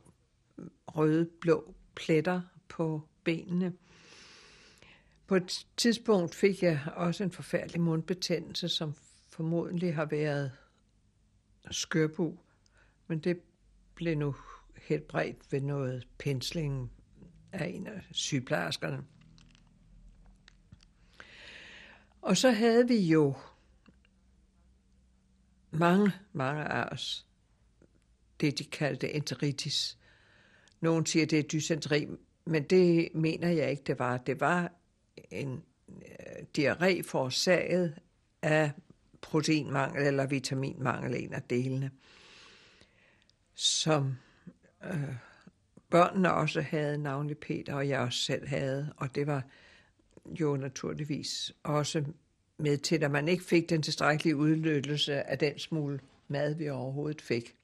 røde, 0.86 1.28
blå 1.40 1.74
pletter 1.94 2.40
på 2.68 3.02
benene. 3.24 3.72
På 5.26 5.36
et 5.36 5.66
tidspunkt 5.76 6.34
fik 6.34 6.62
jeg 6.62 6.80
også 6.96 7.24
en 7.24 7.30
forfærdelig 7.30 7.80
mundbetændelse, 7.80 8.68
som 8.68 8.94
formodentlig 9.28 9.94
har 9.94 10.04
været 10.04 10.52
skørbu, 11.70 12.38
men 13.06 13.18
det 13.18 13.40
blev 13.94 14.18
nu 14.18 14.34
helt 14.88 15.08
bredt 15.08 15.52
ved 15.52 15.60
noget 15.60 16.08
pensling 16.18 16.92
af 17.52 17.66
en 17.66 17.86
af 17.86 18.02
sygeplejerskerne. 18.10 19.04
Og 22.22 22.36
så 22.36 22.50
havde 22.50 22.88
vi 22.88 22.96
jo 22.96 23.34
mange, 25.70 26.12
mange 26.32 26.64
af 26.64 26.92
os 26.92 27.26
det, 28.40 28.58
de 28.58 28.64
kaldte 28.64 29.12
enteritis. 29.12 29.98
Nogen 30.80 31.06
siger, 31.06 31.26
det 31.26 31.38
er 31.38 31.42
dysenteri, 31.42 32.06
men 32.44 32.62
det 32.62 33.08
mener 33.14 33.48
jeg 33.48 33.70
ikke, 33.70 33.82
det 33.86 33.98
var. 33.98 34.16
Det 34.16 34.40
var 34.40 34.72
en 35.30 35.62
øh, 35.88 36.44
diarré 36.58 37.02
forårsaget 37.02 37.98
af 38.42 38.72
proteinmangel 39.20 40.06
eller 40.06 40.26
vitaminmangel, 40.26 41.24
en 41.24 41.32
af 41.32 41.42
delene, 41.42 41.90
som 43.54 44.16
øh, 44.84 45.14
børnene 45.90 46.32
også 46.32 46.60
havde, 46.60 46.98
navnlig 46.98 47.38
Peter 47.38 47.74
og 47.74 47.88
jeg 47.88 48.00
også 48.00 48.18
selv 48.18 48.48
havde, 48.48 48.92
og 48.96 49.14
det 49.14 49.26
var 49.26 49.42
jo 50.40 50.56
naturligvis 50.56 51.52
også 51.62 52.04
med 52.58 52.78
til, 52.78 53.04
at 53.04 53.10
man 53.10 53.28
ikke 53.28 53.44
fik 53.44 53.68
den 53.68 53.82
tilstrækkelige 53.82 54.36
udnyttelse 54.36 55.22
af 55.22 55.38
den 55.38 55.58
smule 55.58 56.00
mad, 56.28 56.54
vi 56.54 56.68
overhovedet 56.68 57.22
fik. 57.22 57.54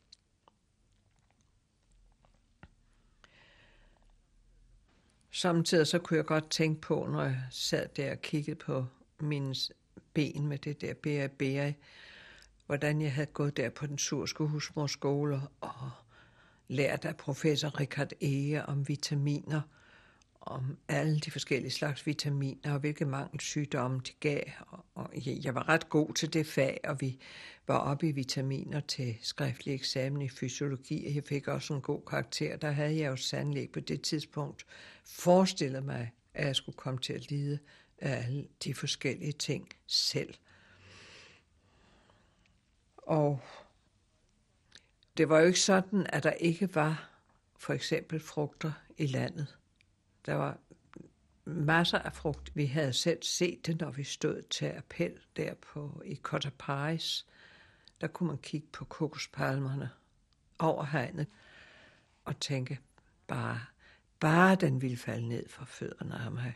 Samtidig 5.31 5.87
så 5.87 5.99
kunne 5.99 6.17
jeg 6.17 6.25
godt 6.25 6.51
tænke 6.51 6.81
på, 6.81 7.07
når 7.07 7.23
jeg 7.23 7.43
sad 7.51 7.89
der 7.97 8.11
og 8.11 8.21
kiggede 8.23 8.57
på 8.57 8.87
mine 9.21 9.55
ben 10.15 10.47
med 10.47 10.59
det 10.59 10.81
der 10.81 10.95
bære 10.95 11.29
bære, 11.29 11.75
hvordan 12.67 13.03
jeg 13.03 13.13
havde 13.13 13.27
gået 13.27 13.57
der 13.57 13.71
på 13.71 13.87
den 13.87 13.99
surske 13.99 14.45
husmorskole 14.45 15.41
og 15.61 15.91
lært 16.69 17.05
af 17.05 17.17
professor 17.17 17.81
Richard 17.81 18.13
Ege 18.21 18.67
om 18.67 18.89
vitaminer, 18.89 19.61
om 20.41 20.77
alle 20.89 21.21
de 21.21 21.31
forskellige 21.31 21.71
slags 21.71 22.07
vitaminer 22.07 22.73
og 22.73 22.81
hvilke 22.81 23.07
sygdomme 23.39 24.01
de 24.07 24.13
gav. 24.21 24.43
Og 24.95 25.11
jeg 25.27 25.55
var 25.55 25.69
ret 25.69 25.89
god 25.89 26.15
til 26.15 26.33
det 26.33 26.47
fag, 26.47 26.81
og 26.85 27.01
vi 27.01 27.19
var 27.67 27.79
oppe 27.79 28.09
i 28.09 28.13
vitaminer 28.13 28.81
til 28.81 29.17
skriftlig 29.21 29.75
eksamen 29.75 30.23
i 30.23 30.29
fysiologi, 30.29 31.07
og 31.07 31.15
jeg 31.15 31.25
fik 31.25 31.49
også 31.49 31.75
en 31.75 31.81
god 31.81 32.01
karakter. 32.07 32.57
Der 32.57 32.71
havde 32.71 32.97
jeg 32.99 33.11
jo 33.11 33.17
sandelig 33.17 33.71
på 33.71 33.81
det 33.81 34.03
tidspunkt 34.03 34.67
forestillet 35.05 35.85
mig, 35.85 36.13
at 36.35 36.47
jeg 36.47 36.57
skulle 36.57 36.77
komme 36.77 37.01
til 37.01 37.13
at 37.13 37.31
lide 37.31 37.59
af 37.99 38.25
alle 38.25 38.49
de 38.65 38.75
forskellige 38.75 39.33
ting 39.33 39.69
selv. 39.87 40.35
Og 42.97 43.41
det 45.17 45.29
var 45.29 45.39
jo 45.39 45.47
ikke 45.47 45.61
sådan, 45.61 46.07
at 46.09 46.23
der 46.23 46.31
ikke 46.33 46.75
var 46.75 47.11
for 47.59 47.73
eksempel 47.73 48.21
frugter 48.21 48.73
i 48.97 49.07
landet. 49.07 49.59
Der 50.27 50.35
var 50.35 50.59
masser 51.45 51.99
af 51.99 52.13
frugt. 52.13 52.57
Vi 52.57 52.67
havde 52.67 52.93
selv 52.93 53.23
set 53.23 53.67
det, 53.67 53.81
når 53.81 53.91
vi 53.91 54.05
stod 54.05 54.43
til 54.43 54.67
appel 54.67 55.21
der 55.37 55.55
på, 55.55 56.03
i 56.05 56.17
Cotaparis. 56.17 57.27
Der 58.01 58.07
kunne 58.07 58.27
man 58.27 58.39
kigge 58.39 58.67
på 58.73 58.85
kokospalmerne 58.85 59.91
over 60.59 60.85
hegnet 60.85 61.27
og 62.25 62.41
tænke, 62.41 62.79
bare, 63.27 63.61
bare 64.21 64.55
den 64.55 64.83
ville 64.83 64.97
falde 64.97 65.29
ned 65.29 65.49
fra 65.49 65.65
fødderne 65.65 66.15
af 66.15 66.31
mig. 66.31 66.55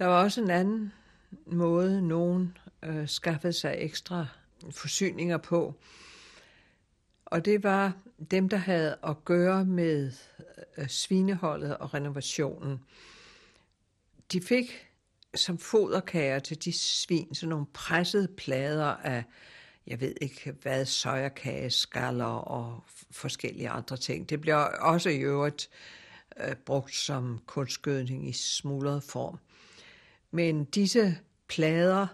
Der 0.00 0.06
var 0.06 0.22
også 0.22 0.40
en 0.40 0.50
anden 0.50 0.92
måde, 1.46 2.08
nogen 2.08 2.56
øh, 2.82 3.08
skaffede 3.08 3.52
sig 3.52 3.74
ekstra 3.78 4.26
forsyninger 4.70 5.36
på. 5.36 5.74
Og 7.24 7.44
det 7.44 7.62
var 7.62 7.92
dem, 8.30 8.48
der 8.48 8.56
havde 8.56 8.96
at 9.04 9.24
gøre 9.24 9.64
med 9.64 10.12
øh, 10.76 10.88
svineholdet 10.88 11.76
og 11.76 11.94
renovationen. 11.94 12.80
De 14.32 14.40
fik 14.40 14.88
som 15.34 15.58
foderkager 15.58 16.38
til 16.38 16.64
de 16.64 16.72
svin 16.72 17.34
sådan 17.34 17.48
nogle 17.48 17.66
pressede 17.66 18.28
plader 18.36 18.86
af, 18.86 19.24
jeg 19.86 20.00
ved 20.00 20.14
ikke 20.20 20.52
hvad, 20.62 20.84
sojakageskaller 20.84 22.24
og 22.24 22.84
forskellige 23.10 23.68
andre 23.68 23.96
ting. 23.96 24.30
Det 24.30 24.40
bliver 24.40 24.56
også 24.64 25.10
i 25.10 25.18
øvrigt 25.18 25.70
øh, 26.36 26.54
brugt 26.56 26.94
som 26.94 27.40
kunstgødning 27.46 28.28
i 28.28 28.32
smuldret 28.32 29.02
form. 29.02 29.38
Men 30.30 30.64
disse 30.64 31.18
plader, 31.48 32.06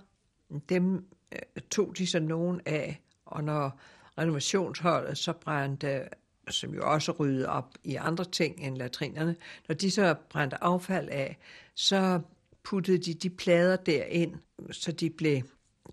dem 0.68 1.06
øh, 1.32 1.62
tog 1.70 1.94
de 1.98 2.06
så 2.06 2.20
nogen 2.20 2.60
af, 2.66 3.00
og 3.26 3.44
når 3.44 3.80
renovationsholdet 4.18 5.18
så 5.18 5.32
brændte, 5.32 6.08
som 6.48 6.74
jo 6.74 6.92
også 6.92 7.12
ryddede 7.12 7.48
op 7.48 7.74
i 7.84 7.94
andre 7.94 8.24
ting 8.24 8.60
end 8.60 8.76
latrinerne, 8.76 9.36
når 9.68 9.74
de 9.74 9.90
så 9.90 10.14
brændte 10.30 10.64
affald 10.64 11.08
af, 11.08 11.38
så 11.74 12.20
puttede 12.62 12.98
de 12.98 13.14
de 13.14 13.30
plader 13.30 13.76
derind, 13.76 14.34
så 14.70 14.92
de 14.92 15.10
blev 15.10 15.42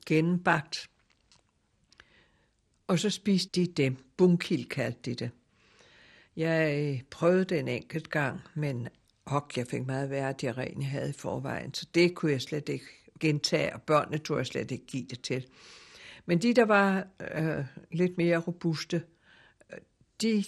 gennembagt. 0.05 0.89
Og 2.87 2.99
så 2.99 3.09
spiste 3.09 3.61
de 3.61 3.67
dem. 3.67 3.97
Bunkil 4.17 4.69
kaldte 4.69 5.11
de 5.11 5.15
det. 5.15 5.31
Jeg 6.35 6.89
øh, 6.93 7.01
prøvede 7.11 7.45
det 7.45 7.59
en 7.59 7.67
enkelt 7.67 8.09
gang, 8.09 8.41
men 8.53 8.87
og 9.25 9.49
jeg 9.55 9.67
fik 9.67 9.85
meget 9.85 10.09
værre 10.09 10.33
diarré, 10.43 10.71
end 10.71 10.81
jeg 10.81 10.89
havde 10.89 11.09
i 11.09 11.13
forvejen, 11.13 11.73
så 11.73 11.87
det 11.95 12.15
kunne 12.15 12.31
jeg 12.31 12.41
slet 12.41 12.69
ikke 12.69 12.85
gentage, 13.19 13.73
og 13.73 13.81
børnene 13.81 14.17
tog 14.17 14.37
jeg 14.37 14.45
slet 14.45 14.71
ikke 14.71 14.85
give 14.85 15.05
det 15.05 15.21
til. 15.21 15.47
Men 16.25 16.41
de, 16.41 16.53
der 16.53 16.65
var 16.65 17.07
øh, 17.35 17.65
lidt 17.91 18.17
mere 18.17 18.37
robuste, 18.37 19.03
øh, 19.73 19.79
de 20.21 20.43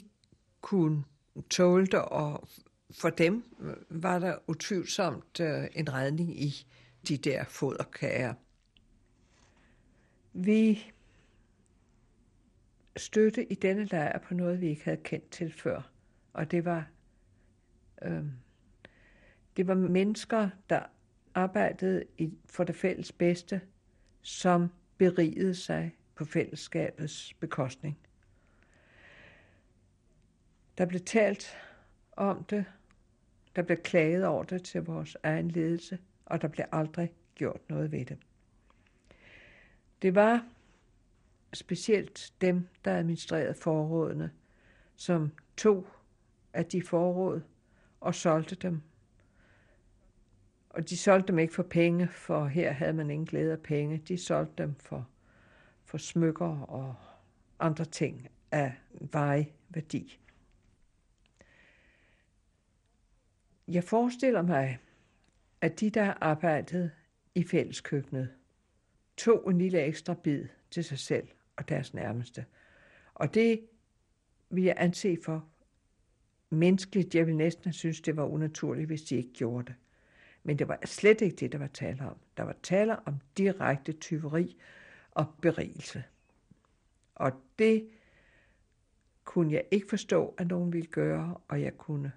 kunne 0.61 1.03
tåle 1.49 1.85
det, 1.85 2.01
og 2.01 2.47
for 2.91 3.09
dem 3.09 3.43
øh, 3.59 4.03
var 4.03 4.19
der 4.19 4.37
utvivlsomt 4.47 5.39
øh, 5.39 5.67
en 5.73 5.93
redning 5.93 6.41
i 6.41 6.67
de 7.07 7.17
der 7.17 7.43
foderkager. 7.43 8.33
Vi 10.33 10.91
støtte 12.97 13.51
i 13.51 13.55
denne 13.55 13.85
lejr 13.85 14.19
på 14.19 14.33
noget, 14.33 14.61
vi 14.61 14.67
ikke 14.67 14.83
havde 14.83 15.01
kendt 15.03 15.29
til 15.31 15.53
før, 15.53 15.91
og 16.33 16.51
det 16.51 16.65
var 16.65 16.87
øh, 18.01 18.23
det 19.57 19.67
var 19.67 19.73
mennesker, 19.73 20.49
der 20.69 20.83
arbejdede 21.33 22.03
for 22.45 22.63
det 22.63 22.75
fælles 22.75 23.11
bedste, 23.11 23.61
som 24.21 24.69
berigede 24.97 25.55
sig 25.55 25.95
på 26.15 26.25
fællesskabets 26.25 27.33
bekostning. 27.33 27.97
Der 30.77 30.85
blev 30.85 31.01
talt 31.01 31.57
om 32.11 32.43
det, 32.43 32.65
der 33.55 33.61
blev 33.61 33.77
klaget 33.77 34.25
over 34.25 34.43
det 34.43 34.63
til 34.63 34.83
vores 34.83 35.17
egen 35.23 35.51
ledelse, 35.51 35.99
og 36.25 36.41
der 36.41 36.47
blev 36.47 36.65
aldrig 36.71 37.13
gjort 37.35 37.69
noget 37.69 37.91
ved 37.91 38.05
det. 38.05 38.17
Det 40.01 40.15
var 40.15 40.45
specielt 41.53 42.33
dem, 42.41 42.67
der 42.85 42.97
administrerede 42.97 43.53
forrådene, 43.53 44.31
som 44.95 45.31
tog 45.57 45.87
af 46.53 46.65
de 46.65 46.81
forråd 46.81 47.41
og 47.99 48.15
solgte 48.15 48.55
dem 48.55 48.81
og 50.75 50.89
de 50.89 50.97
solgte 50.97 51.27
dem 51.27 51.39
ikke 51.39 51.53
for 51.53 51.63
penge, 51.63 52.07
for 52.07 52.45
her 52.45 52.71
havde 52.71 52.93
man 52.93 53.09
ingen 53.09 53.25
glæde 53.25 53.51
af 53.51 53.59
penge. 53.59 53.97
De 53.97 54.17
solgte 54.17 54.63
dem 54.63 54.75
for, 54.75 55.09
for 55.85 55.97
smykker 55.97 56.59
og 56.59 56.95
andre 57.59 57.85
ting 57.85 58.27
af 58.51 58.73
veje 58.91 59.47
værdi. 59.69 60.19
Jeg 63.67 63.83
forestiller 63.83 64.41
mig, 64.41 64.79
at 65.61 65.79
de, 65.79 65.89
der 65.89 66.13
arbejdede 66.21 66.91
i 67.35 67.43
fælleskøkkenet, 67.43 68.29
tog 69.17 69.51
en 69.51 69.57
lille 69.57 69.81
ekstra 69.81 70.13
bid 70.13 70.45
til 70.71 70.83
sig 70.83 70.99
selv 70.99 71.27
og 71.55 71.69
deres 71.69 71.93
nærmeste. 71.93 72.45
Og 73.13 73.33
det 73.33 73.67
vil 74.49 74.63
jeg 74.63 74.75
anse 74.77 75.17
for 75.25 75.45
menneskeligt. 76.49 77.15
Jeg 77.15 77.27
vil 77.27 77.35
næsten 77.35 77.73
synes, 77.73 78.01
det 78.01 78.17
var 78.17 78.25
unaturligt, 78.25 78.87
hvis 78.87 79.03
de 79.03 79.15
ikke 79.15 79.33
gjorde 79.33 79.65
det. 79.65 79.75
Men 80.45 80.59
det 80.59 80.67
var 80.67 80.79
slet 80.85 81.21
ikke 81.21 81.35
det, 81.35 81.51
der 81.51 81.57
var 81.57 81.67
tale 81.67 82.09
om. 82.09 82.17
Der 82.37 82.43
var 82.43 82.55
tale 82.63 83.07
om 83.07 83.19
direkte 83.37 83.93
tyveri 83.93 84.57
og 85.11 85.25
berigelse. 85.41 86.03
Og 87.15 87.31
det 87.59 87.89
kunne 89.23 89.53
jeg 89.53 89.65
ikke 89.71 89.89
forstå, 89.89 90.35
at 90.37 90.47
nogen 90.47 90.73
ville 90.73 90.87
gøre, 90.87 91.37
og 91.47 91.61
jeg 91.61 91.77
kunne 91.77 92.11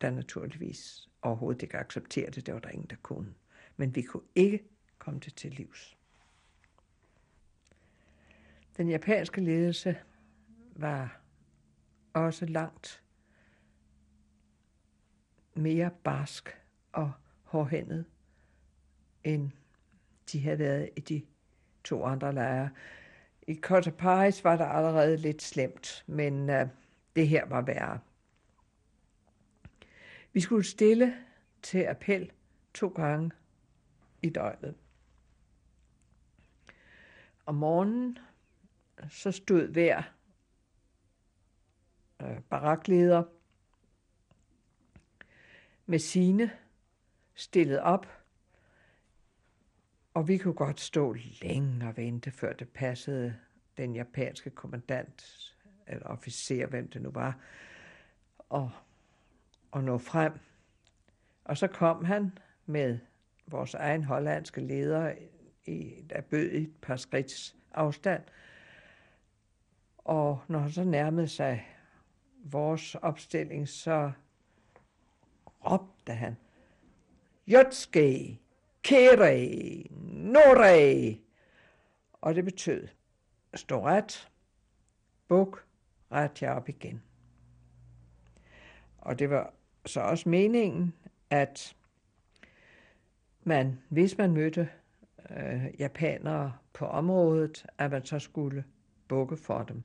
da 0.00 0.10
naturligvis 0.10 1.08
overhovedet 1.22 1.62
ikke 1.62 1.78
acceptere 1.78 2.30
det. 2.30 2.46
Det 2.46 2.54
var 2.54 2.60
der 2.60 2.68
ingen, 2.68 2.90
der 2.90 2.96
kunne. 3.02 3.34
Men 3.76 3.94
vi 3.94 4.02
kunne 4.02 4.26
ikke 4.34 4.64
komme 4.98 5.20
det 5.20 5.34
til 5.34 5.50
livs. 5.50 5.96
Den 8.76 8.88
japanske 8.88 9.40
ledelse 9.40 9.96
var 10.76 11.20
også 12.12 12.46
langt 12.46 13.02
mere 15.54 15.90
barsk 16.04 16.65
og 16.96 17.12
hårdhændet, 17.42 18.04
end 19.24 19.50
de 20.32 20.40
havde 20.40 20.58
været 20.58 20.90
i 20.96 21.00
de 21.00 21.22
to 21.84 22.04
andre 22.04 22.32
lejre. 22.32 22.70
I 23.46 23.54
Cotaparis 23.54 24.44
var 24.44 24.56
der 24.56 24.64
allerede 24.64 25.16
lidt 25.16 25.42
slemt, 25.42 26.04
men 26.06 26.50
uh, 26.50 26.68
det 27.16 27.28
her 27.28 27.46
var 27.46 27.60
værre. 27.60 28.00
Vi 30.32 30.40
skulle 30.40 30.64
stille 30.64 31.16
til 31.62 31.84
appel 31.84 32.32
to 32.74 32.88
gange 32.88 33.30
i 34.22 34.30
døgnet. 34.30 34.74
Om 37.46 37.54
morgenen 37.54 38.18
så 39.08 39.32
stod 39.32 39.68
hver 39.68 40.02
øh, 42.22 42.40
barakleder 42.40 43.22
med 45.86 45.98
sine 45.98 46.50
stillet 47.36 47.80
op, 47.80 48.06
og 50.14 50.28
vi 50.28 50.38
kunne 50.38 50.54
godt 50.54 50.80
stå 50.80 51.16
længe 51.42 51.88
og 51.88 51.96
vente, 51.96 52.30
før 52.30 52.52
det 52.52 52.68
passede 52.68 53.36
den 53.76 53.94
japanske 53.94 54.50
kommandant, 54.50 55.24
eller 55.86 56.06
officer, 56.06 56.66
hvem 56.66 56.88
det 56.88 57.02
nu 57.02 57.10
var, 57.10 57.38
og, 58.38 58.70
og 59.70 59.84
nå 59.84 59.98
frem. 59.98 60.32
Og 61.44 61.56
så 61.56 61.66
kom 61.66 62.04
han 62.04 62.38
med 62.66 62.98
vores 63.46 63.74
egen 63.74 64.04
hollandske 64.04 64.60
leder, 64.60 65.14
i, 65.66 66.04
der 66.10 66.20
bød 66.20 66.50
i 66.50 66.62
et 66.62 66.76
par 66.82 66.96
skridts 66.96 67.56
afstand. 67.74 68.22
Og 69.98 70.40
når 70.48 70.58
han 70.58 70.70
så 70.70 70.84
nærmede 70.84 71.28
sig 71.28 71.66
vores 72.44 72.94
opstilling, 72.94 73.68
så 73.68 74.12
råbte 75.70 76.12
han, 76.12 76.36
Jotske, 77.46 78.40
Kere, 78.82 79.84
Nore. 80.00 81.18
Og 82.12 82.34
det 82.34 82.44
betød, 82.44 82.88
stå 83.54 83.86
ret, 83.86 84.28
buk, 85.28 85.64
ret 86.12 86.42
jer 86.42 86.52
op 86.52 86.68
igen. 86.68 87.02
Og 88.98 89.18
det 89.18 89.30
var 89.30 89.54
så 89.86 90.00
også 90.00 90.28
meningen, 90.28 90.94
at 91.30 91.76
man, 93.44 93.78
hvis 93.88 94.18
man 94.18 94.32
mødte 94.32 94.68
øh, 95.30 95.64
japanere 95.78 96.52
på 96.72 96.86
området, 96.86 97.66
at 97.78 97.90
man 97.90 98.04
så 98.04 98.18
skulle 98.18 98.64
bukke 99.08 99.36
for 99.36 99.62
dem. 99.62 99.82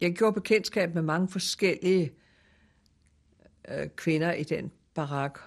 Jeg 0.00 0.16
gjorde 0.16 0.34
bekendtskab 0.34 0.94
med 0.94 1.02
mange 1.02 1.28
forskellige 1.28 2.12
øh, 3.68 3.88
kvinder 3.96 4.32
i 4.32 4.42
den 4.42 4.72
barak. 4.94 5.40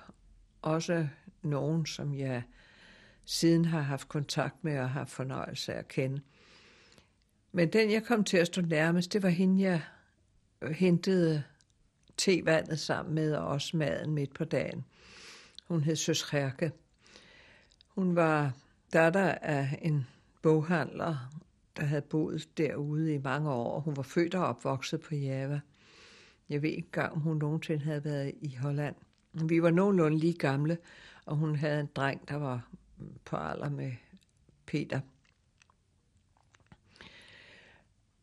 Også 0.62 1.08
nogen, 1.42 1.86
som 1.86 2.16
jeg 2.16 2.44
siden 3.26 3.66
har 3.66 3.82
haft 3.82 4.08
kontakt 4.08 4.64
med 4.64 4.80
og 4.80 4.90
har 4.90 5.06
fornøjelse 5.06 5.74
af 5.74 5.80
at 5.80 5.88
kende. 5.88 6.22
Men 7.52 7.74
den, 7.74 7.92
jeg 7.92 8.04
kom 8.04 8.24
til 8.24 8.38
at 8.38 8.48
stå 8.48 8.62
nærmest, 8.62 9.14
det 9.14 9.24
var 9.24 9.30
hende, 9.30 9.64
jeg 9.64 9.82
hentede 10.72 11.44
tevandet 12.18 12.80
sammen 12.80 13.16
med, 13.16 13.34
og 13.34 13.48
også 13.48 13.78
maden 13.78 14.14
midt 14.14 14.34
på 14.34 14.44
dagen. 14.44 14.86
Hun 15.68 15.84
hed 15.84 15.96
Søs 15.96 16.30
Herke. 16.30 16.72
Hun 17.88 18.16
var 18.16 18.52
datter 18.94 19.32
af 19.32 19.80
en 19.82 20.08
boghandler, 20.42 21.30
der 21.78 21.86
havde 21.86 22.02
boet 22.02 22.58
derude 22.58 23.14
i 23.14 23.18
mange 23.18 23.52
år. 23.52 23.80
Hun 23.80 23.98
var 23.98 24.04
født 24.04 24.36
og 24.36 24.46
opvokset 24.46 25.02
på 25.02 25.16
Java. 25.16 25.60
Jeg 26.50 26.62
ved 26.62 26.70
ikke 26.70 26.86
engang, 26.86 27.14
om 27.14 27.20
hun 27.20 27.38
nogensinde 27.38 27.84
havde 27.86 28.04
været 28.04 28.34
i 28.42 28.56
Holland. 28.56 28.96
Vi 29.34 29.62
var 29.62 29.72
nogenlunde 29.72 30.18
lige 30.18 30.34
gamle, 30.34 30.78
og 31.26 31.36
hun 31.36 31.56
havde 31.56 31.80
en 31.80 31.90
dreng, 31.96 32.30
der 32.30 32.36
var 32.36 32.70
på 33.26 33.36
alder 33.36 33.70
med 33.70 33.92
Peter. 34.66 35.00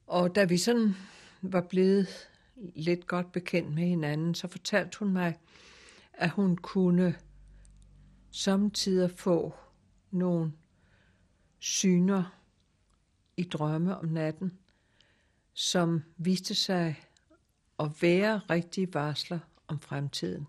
Og 0.06 0.34
da 0.34 0.44
vi 0.44 0.58
sådan 0.58 0.94
var 1.42 1.60
blevet 1.60 2.08
lidt 2.74 3.06
godt 3.06 3.32
bekendt 3.32 3.74
med 3.74 3.84
hinanden, 3.84 4.34
så 4.34 4.48
fortalte 4.48 4.98
hun 4.98 5.12
mig, 5.12 5.38
at 6.12 6.30
hun 6.30 6.56
kunne 6.56 7.14
samtidig 8.30 9.10
få 9.10 9.54
nogle 10.10 10.52
syner 11.58 12.40
i 13.36 13.42
drømme 13.42 13.96
om 13.96 14.04
natten, 14.04 14.58
som 15.52 16.02
viste 16.16 16.54
sig 16.54 17.04
og 17.78 17.92
være 18.00 18.40
rigtige 18.50 18.94
varsler 18.94 19.38
om 19.68 19.80
fremtiden. 19.80 20.46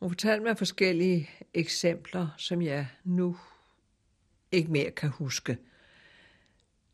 Hun 0.00 0.10
fortalte 0.10 0.44
mig 0.44 0.58
forskellige 0.58 1.30
eksempler, 1.54 2.28
som 2.36 2.62
jeg 2.62 2.88
nu 3.04 3.36
ikke 4.52 4.72
mere 4.72 4.90
kan 4.90 5.10
huske. 5.10 5.58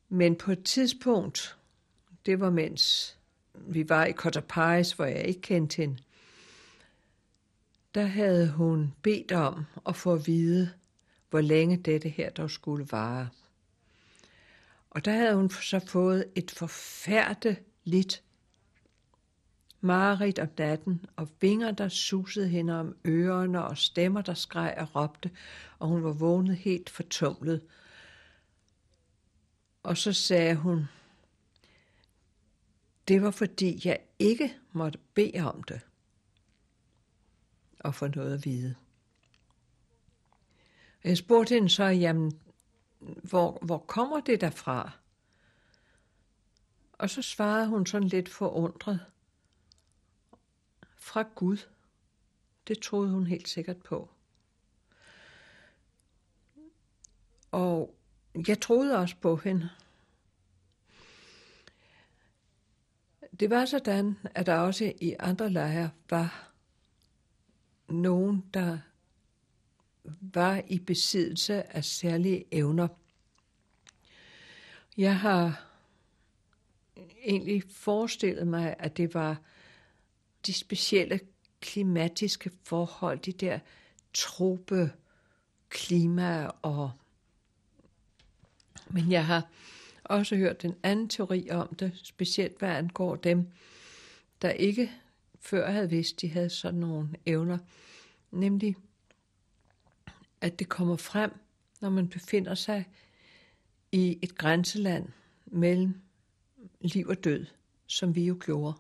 Men 0.08 0.36
på 0.36 0.52
et 0.52 0.64
tidspunkt, 0.64 1.56
det 2.26 2.40
var 2.40 2.50
mens 2.50 3.16
vi 3.54 3.88
var 3.88 4.04
i 4.04 4.12
Cottapais, 4.12 4.92
hvor 4.92 5.04
jeg 5.04 5.24
ikke 5.24 5.40
kendte 5.40 5.76
hende, 5.76 5.96
der 7.94 8.06
havde 8.06 8.50
hun 8.50 8.94
bedt 9.02 9.32
om 9.32 9.64
at 9.86 9.96
få 9.96 10.12
at 10.12 10.26
vide, 10.26 10.72
hvor 11.30 11.40
længe 11.40 11.76
dette 11.76 12.08
her 12.08 12.30
dog 12.30 12.50
skulle 12.50 12.88
vare. 12.90 13.28
Og 14.90 15.04
der 15.04 15.12
havde 15.12 15.34
hun 15.36 15.50
så 15.50 15.80
fået 15.86 16.24
et 16.34 16.50
forfærdeligt 16.50 17.62
mareridt 19.81 20.38
om 20.38 20.49
natten, 20.59 21.07
og 21.16 21.29
vinger, 21.40 21.70
der 21.70 21.88
susede 21.88 22.49
hende 22.49 22.81
om 22.81 22.96
ørerne, 23.05 23.64
og 23.64 23.79
stemmer, 23.79 24.22
der 24.22 24.35
skreg 24.35 24.75
og 24.79 24.96
råbte, 24.96 25.31
og 25.79 25.88
hun 25.88 26.05
var 26.05 26.12
vågnet 26.12 26.57
helt 26.57 26.90
fortumlet. 26.90 27.62
Og 29.83 29.96
så 29.96 30.12
sagde 30.12 30.55
hun, 30.55 30.85
det 33.09 33.22
var 33.22 33.31
fordi 33.31 33.81
jeg 33.85 33.99
ikke 34.18 34.57
måtte 34.72 34.99
bede 35.14 35.40
om 35.40 35.62
det 35.62 35.81
og 37.81 37.94
få 37.94 38.07
noget 38.07 38.35
at 38.35 38.44
vide. 38.44 38.75
Jeg 41.05 41.16
spurgte 41.16 41.55
hende 41.55 41.70
så, 41.70 41.85
jamen, 41.85 42.40
hvor, 43.01 43.59
hvor 43.62 43.79
kommer 43.79 44.20
det 44.20 44.40
derfra? 44.40 44.90
Og 46.98 47.11
så 47.11 47.22
svarede 47.22 47.66
hun 47.66 47.87
sådan 47.87 48.09
lidt 48.09 48.28
forundret. 48.28 49.00
Fra 50.96 51.22
Gud. 51.35 51.56
Det 52.68 52.78
troede 52.78 53.11
hun 53.11 53.26
helt 53.26 53.48
sikkert 53.48 53.76
på. 53.76 54.11
Og 57.50 57.94
jeg 58.48 58.61
troede 58.61 58.98
også 58.98 59.16
på 59.16 59.37
hende. 59.37 59.70
Det 63.40 63.50
var 63.50 63.64
sådan, 63.64 64.18
at 64.35 64.46
der 64.46 64.54
også 64.54 64.92
i 65.00 65.14
andre 65.18 65.50
lejre 65.50 65.90
var 66.11 66.52
nogen, 67.88 68.44
der 68.54 68.78
var 70.20 70.62
i 70.68 70.78
besiddelse 70.78 71.76
af 71.76 71.85
særlige 71.85 72.44
evner. 72.50 72.88
Jeg 74.96 75.18
har 75.18 75.66
egentlig 77.24 77.62
forestillet 77.70 78.46
mig, 78.46 78.76
at 78.78 78.96
det 78.96 79.14
var 79.14 79.40
de 80.46 80.52
specielle 80.52 81.20
klimatiske 81.61 82.50
forhold, 82.64 83.18
de 83.18 83.32
der 83.32 83.59
trope 84.14 84.92
klima 85.68 86.50
og 86.62 86.90
men 88.90 89.12
jeg 89.12 89.26
har 89.26 89.48
også 90.04 90.37
hørt 90.37 90.64
en 90.64 90.74
anden 90.82 91.09
teori 91.09 91.50
om 91.50 91.74
det, 91.74 91.92
specielt 92.02 92.59
hvad 92.59 92.68
angår 92.68 93.16
dem, 93.16 93.50
der 94.42 94.50
ikke 94.50 94.92
før 95.40 95.70
havde 95.70 95.90
vidst, 95.90 96.20
de 96.20 96.28
havde 96.28 96.50
sådan 96.50 96.80
nogle 96.80 97.09
evner, 97.26 97.59
nemlig 98.30 98.76
at 100.40 100.59
det 100.59 100.68
kommer 100.68 100.96
frem, 100.96 101.30
når 101.80 101.90
man 101.90 102.09
befinder 102.09 102.54
sig 102.54 102.88
i 103.92 104.18
et 104.22 104.38
grænseland 104.38 105.09
mellem 105.46 106.00
liv 106.81 107.07
og 107.09 107.24
død, 107.24 107.46
som 107.87 108.14
vi 108.14 108.24
jo 108.24 108.38
gjorde. 108.44 108.79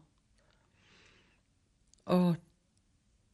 Og 2.04 2.36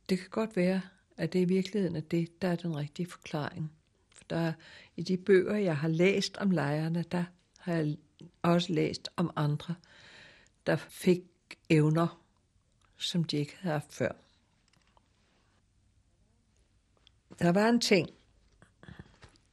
det 0.08 0.18
kan 0.18 0.30
godt 0.30 0.56
være, 0.56 0.80
at 1.16 1.32
det 1.32 1.40
i 1.40 1.44
virkeligheden 1.44 1.96
er 1.96 2.00
det, 2.00 2.42
der 2.42 2.48
er 2.48 2.56
den 2.56 2.76
rigtige 2.76 3.06
forklaring. 3.06 3.72
For 4.10 4.24
der 4.30 4.52
i 4.96 5.02
de 5.02 5.16
bøger, 5.16 5.56
jeg 5.56 5.76
har 5.76 5.88
læst 5.88 6.36
om 6.36 6.50
lejrene, 6.50 7.02
der 7.02 7.24
har 7.58 7.74
jeg 7.74 7.96
også 8.42 8.72
læst 8.72 9.08
om 9.16 9.30
andre, 9.36 9.74
der 10.66 10.76
fik 10.76 11.22
evner, 11.70 12.22
som 12.96 13.24
de 13.24 13.36
ikke 13.36 13.56
havde 13.56 13.72
haft 13.72 13.92
før. 13.92 14.12
Der 17.38 17.52
var 17.52 17.68
en 17.68 17.80
ting, 17.80 18.08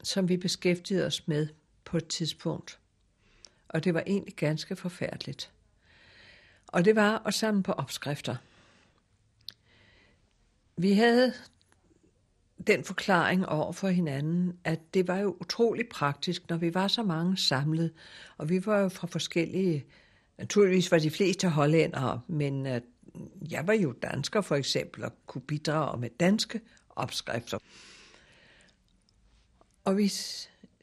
som 0.04 0.30
vi 0.30 0.38
beskæftigede 0.38 1.06
os 1.06 1.28
med 1.28 1.48
på 1.86 1.98
et 1.98 2.08
tidspunkt, 2.08 2.79
og 3.70 3.84
det 3.84 3.94
var 3.94 4.04
egentlig 4.08 4.36
ganske 4.36 4.76
forfærdeligt. 4.76 5.52
Og 6.68 6.86
det 6.86 6.96
var 6.96 7.22
at 7.26 7.34
samle 7.34 7.64
på 7.64 7.72
opskrifter. 7.72 8.36
Vi 10.78 10.94
havde 10.94 11.34
den 12.68 12.84
forklaring 12.84 13.46
over 13.46 13.72
for 13.72 13.88
hinanden, 13.88 14.60
at 14.64 14.94
det 14.94 15.08
var 15.08 15.18
jo 15.18 15.38
utrolig 15.40 15.90
praktisk, 15.90 16.50
når 16.50 16.58
vi 16.58 16.74
var 16.74 16.88
så 16.88 17.04
mange 17.04 17.38
samlet, 17.38 17.94
og 18.38 18.50
vi 18.50 18.66
var 18.66 18.80
jo 18.80 18.90
fra 18.90 19.08
forskellige, 19.08 19.86
naturligvis 20.38 20.92
var 20.92 21.00
de 21.00 21.12
fleste 21.12 21.50
hollændere, 21.50 22.22
men 22.28 22.68
øh, 22.68 22.82
jeg 23.52 23.68
var 23.68 23.74
jo 23.74 23.92
dansker 23.92 24.42
for 24.42 24.56
eksempel, 24.56 25.04
og 25.04 25.12
kunne 25.26 25.42
bidrage 25.42 26.00
med 26.00 26.10
danske 26.20 26.62
opskrifter. 26.90 27.58
Og 29.86 29.98
vi 29.98 30.12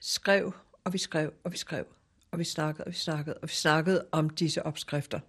skrev, 0.00 0.54
og 0.84 0.92
vi 0.92 0.98
skrev, 0.98 1.32
og 1.44 1.52
vi 1.52 1.56
skrev, 1.56 1.86
og 2.30 2.38
vi 2.38 2.44
snakkede, 2.44 2.84
og 2.84 2.90
vi 2.90 2.96
snakkede, 2.96 3.36
og 3.36 3.48
vi 3.48 3.54
snakkede 3.54 4.06
om 4.12 4.30
disse 4.30 4.62
opskrifter. 4.62 5.20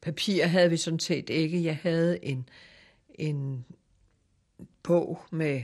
Papir 0.00 0.46
havde 0.46 0.70
vi 0.70 0.76
sådan 0.76 0.98
set 0.98 1.30
ikke. 1.30 1.64
Jeg 1.64 1.76
havde 1.76 2.24
en, 2.24 2.48
en 3.14 3.64
bog 4.82 5.20
med 5.30 5.62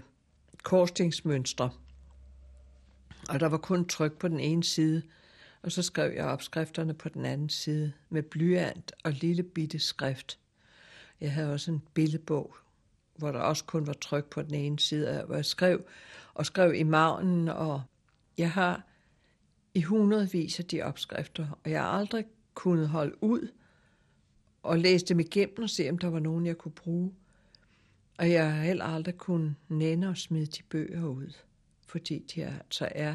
korsstingsmønstre, 0.62 1.70
og 3.28 3.40
der 3.40 3.46
var 3.46 3.58
kun 3.58 3.88
tryk 3.88 4.18
på 4.18 4.28
den 4.28 4.40
ene 4.40 4.64
side, 4.64 5.02
og 5.62 5.72
så 5.72 5.82
skrev 5.82 6.12
jeg 6.12 6.24
opskrifterne 6.24 6.94
på 6.94 7.08
den 7.08 7.24
anden 7.24 7.48
side 7.48 7.92
med 8.08 8.22
blyant 8.22 8.92
og 9.04 9.12
lille 9.12 9.42
bitte 9.42 9.78
skrift. 9.78 10.38
Jeg 11.20 11.32
havde 11.32 11.52
også 11.52 11.70
en 11.70 11.82
billedbog, 11.94 12.56
hvor 13.16 13.32
der 13.32 13.40
også 13.40 13.64
kun 13.64 13.86
var 13.86 13.92
tryk 13.92 14.24
på 14.24 14.42
den 14.42 14.54
ene 14.54 14.78
side, 14.78 15.22
hvor 15.26 15.34
jeg 15.34 15.44
skrev 15.44 15.84
og 16.34 16.46
skrev 16.46 16.74
i 16.74 16.82
magnen, 16.82 17.48
og 17.48 17.82
jeg 18.38 18.52
har 18.52 18.82
i 19.74 19.82
hundredvis 19.82 20.58
af 20.58 20.64
de 20.64 20.82
opskrifter, 20.82 21.60
og 21.64 21.70
jeg 21.70 21.82
har 21.82 21.88
aldrig 21.88 22.24
kunnet 22.54 22.88
holde 22.88 23.22
ud 23.22 23.52
og 24.62 24.78
læse 24.78 25.06
dem 25.06 25.20
igennem 25.20 25.62
og 25.62 25.70
se, 25.70 25.90
om 25.90 25.98
der 25.98 26.08
var 26.08 26.18
nogen, 26.18 26.46
jeg 26.46 26.58
kunne 26.58 26.72
bruge. 26.72 27.14
Og 28.18 28.30
jeg 28.30 28.52
har 28.52 28.62
heller 28.62 28.84
aldrig 28.84 29.16
kunnet 29.16 29.54
nænde 29.68 30.08
og 30.08 30.16
smide 30.16 30.46
de 30.46 30.62
bøger 30.62 31.06
ud, 31.06 31.32
fordi 31.86 32.18
de 32.18 32.44
altså 32.44 32.88
er 32.90 33.14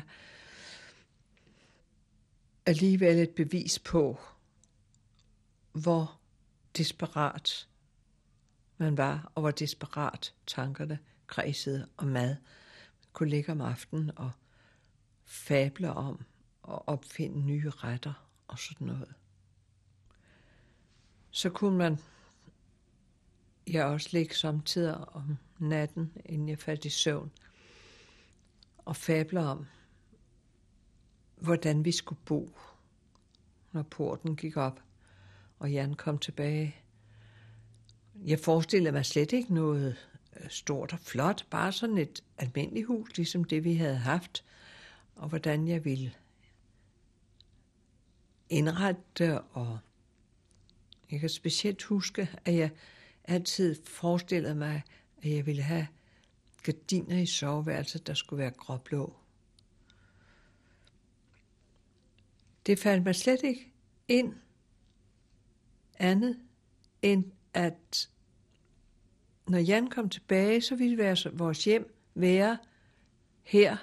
alligevel 2.65 3.19
et 3.19 3.29
bevis 3.29 3.79
på, 3.79 4.19
hvor 5.71 6.19
desperat 6.77 7.67
man 8.77 8.97
var, 8.97 9.31
og 9.35 9.41
hvor 9.41 9.51
desperat 9.51 10.33
tankerne 10.47 10.99
kredsede 11.27 11.87
om 11.97 12.07
mad. 12.07 12.29
Man 12.29 12.37
kunne 13.13 13.29
ligge 13.29 13.51
om 13.51 13.61
aftenen 13.61 14.11
og 14.15 14.31
fable 15.31 15.93
om 15.93 16.25
og 16.63 16.89
opfinde 16.89 17.39
nye 17.39 17.69
retter 17.69 18.27
og 18.47 18.59
sådan 18.59 18.87
noget. 18.87 19.13
Så 21.29 21.49
kunne 21.49 21.77
man 21.77 21.97
jeg 23.67 23.85
også 23.85 24.09
ligge 24.11 24.35
samtidig 24.35 24.95
om 24.95 25.37
natten, 25.59 26.11
inden 26.25 26.49
jeg 26.49 26.59
faldt 26.59 26.85
i 26.85 26.89
søvn, 26.89 27.31
og 28.77 28.95
fable 28.95 29.39
om, 29.39 29.65
hvordan 31.35 31.85
vi 31.85 31.91
skulle 31.91 32.21
bo, 32.25 32.57
når 33.71 33.83
porten 33.83 34.35
gik 34.35 34.57
op, 34.57 34.83
og 35.59 35.71
Jan 35.71 35.93
kom 35.93 36.17
tilbage. 36.17 36.75
Jeg 38.15 38.39
forestillede 38.39 38.91
mig 38.91 39.05
slet 39.05 39.31
ikke 39.31 39.53
noget 39.53 39.97
øh, 40.39 40.49
stort 40.49 40.93
og 40.93 40.99
flot, 40.99 41.45
bare 41.49 41.71
sådan 41.71 41.97
et 41.97 42.23
almindeligt 42.37 42.87
hus, 42.87 43.17
ligesom 43.17 43.43
det 43.43 43.63
vi 43.63 43.75
havde 43.75 43.97
haft, 43.97 44.43
og 45.21 45.29
hvordan 45.29 45.67
jeg 45.67 45.85
ville 45.85 46.13
indrette 48.49 49.41
og 49.41 49.79
jeg 51.11 51.19
kan 51.19 51.29
specielt 51.29 51.83
huske, 51.83 52.29
at 52.45 52.55
jeg 52.55 52.69
altid 53.23 53.75
forestillede 53.83 54.55
mig, 54.55 54.83
at 55.23 55.29
jeg 55.29 55.45
ville 55.45 55.61
have 55.61 55.87
gardiner 56.63 57.17
i 57.17 57.25
soveværelset, 57.25 58.07
der 58.07 58.13
skulle 58.13 58.37
være 58.41 58.51
gråblå. 58.51 59.15
Det 62.65 62.79
faldt 62.79 63.03
mig 63.03 63.15
slet 63.15 63.43
ikke 63.43 63.73
ind 64.07 64.33
andet, 65.99 66.39
end 67.01 67.31
at 67.53 68.09
når 69.47 69.57
Jan 69.57 69.89
kom 69.89 70.09
tilbage, 70.09 70.61
så 70.61 70.75
ville 70.75 71.17
vores 71.33 71.63
hjem 71.65 71.95
være 72.15 72.57
her, 73.43 73.77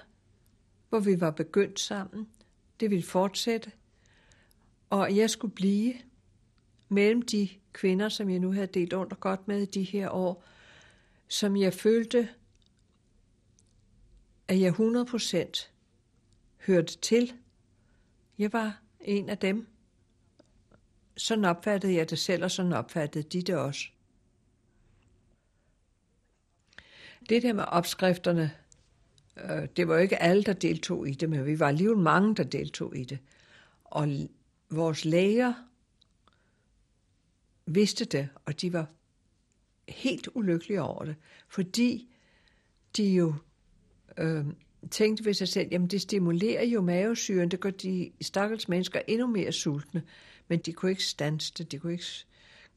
hvor 0.89 1.01
vi 1.01 1.21
var 1.21 1.31
begyndt 1.31 1.81
sammen. 1.81 2.29
Det 2.81 2.91
ville 2.91 3.05
fortsætte. 3.05 3.73
Og 4.91 5.17
jeg 5.17 5.31
skulle 5.31 5.55
blive 5.55 5.95
mellem 6.89 7.23
de 7.23 7.49
kvinder, 7.73 8.09
som 8.09 8.31
jeg 8.31 8.39
nu 8.39 8.53
havde 8.53 8.67
delt 8.67 8.93
under 8.93 9.17
godt 9.17 9.49
med 9.49 9.67
de 9.67 9.83
her 9.83 10.11
år, 10.11 10.45
som 11.29 11.57
jeg 11.57 11.75
følte, 11.75 12.29
at 14.49 14.61
jeg 14.61 14.73
100% 14.73 15.69
hørte 16.67 16.99
til. 16.99 17.33
Jeg 18.39 18.53
var 18.53 18.83
en 19.01 19.29
af 19.29 19.39
dem. 19.39 19.67
Sådan 21.17 21.45
opfattede 21.45 21.95
jeg 21.95 22.11
det 22.11 22.19
selv, 22.19 22.45
og 22.45 22.51
sådan 22.51 22.73
opfattede 22.73 23.29
de 23.29 23.43
det 23.43 23.57
også. 23.57 23.89
Det 27.29 27.43
der 27.43 27.53
med 27.53 27.65
opskrifterne, 27.65 28.55
Øh, 29.45 29.69
det 29.77 29.89
var 29.89 29.95
jo 29.95 30.01
ikke 30.01 30.23
alle, 30.23 30.43
der 30.43 30.53
deltog 30.53 31.09
i 31.09 31.13
det, 31.13 31.31
men 31.31 31.47
vi 31.47 31.61
var 31.61 31.69
alligevel 31.69 31.99
mange, 31.99 32.35
der 32.35 32.45
deltog 32.45 32.97
i 32.97 33.05
det. 33.05 33.19
Og 33.85 34.09
vores 34.71 35.05
læger 35.05 35.53
vidste 37.67 38.05
det, 38.05 38.29
og 38.45 38.61
de 38.61 38.73
var 38.73 38.87
helt 39.89 40.29
ulykkelige 40.35 40.83
over 40.83 41.05
det, 41.05 41.17
fordi 41.49 42.09
de 42.97 43.15
jo 43.15 43.35
øh, 44.19 44.45
tænkte 44.91 45.25
ved 45.25 45.35
sig 45.35 45.49
selv, 45.49 45.69
jamen 45.71 45.89
det 45.89 46.01
stimulerer 46.01 46.65
jo 46.65 46.81
mavesyren, 46.81 47.49
det 47.49 47.61
gør 47.61 47.71
de 47.71 48.13
stakkels 48.21 48.69
mennesker 48.69 49.01
endnu 49.07 49.27
mere 49.27 49.53
sultne, 49.53 50.03
men 50.49 50.59
de 50.59 50.73
kunne 50.73 50.91
ikke 50.91 51.05
stanse 51.05 51.53
det, 51.59 51.73
de 51.73 51.79
kunne 51.79 51.93
ikke 51.93 52.25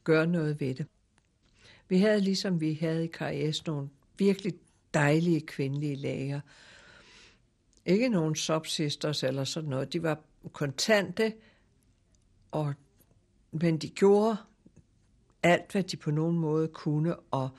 gøre 0.04 0.26
noget 0.26 0.60
ved 0.60 0.74
det. 0.74 0.86
Vi 1.88 1.98
havde 1.98 2.20
ligesom 2.20 2.60
vi 2.60 2.72
havde 2.72 3.04
i 3.04 3.10
KRS 3.12 3.66
nogle 3.66 3.88
virkelig 4.18 4.54
dejlige 4.94 5.40
kvindelige 5.40 5.96
læger. 5.96 6.40
Ikke 7.86 8.08
nogen 8.08 8.34
subsisters 8.34 9.22
eller 9.22 9.44
sådan 9.44 9.70
noget. 9.70 9.92
De 9.92 10.02
var 10.02 10.20
kontante, 10.52 11.34
og, 12.50 12.74
men 13.52 13.78
de 13.78 13.88
gjorde 13.88 14.36
alt, 15.42 15.72
hvad 15.72 15.82
de 15.82 15.96
på 15.96 16.10
nogen 16.10 16.38
måde 16.38 16.68
kunne, 16.68 17.16
og 17.16 17.50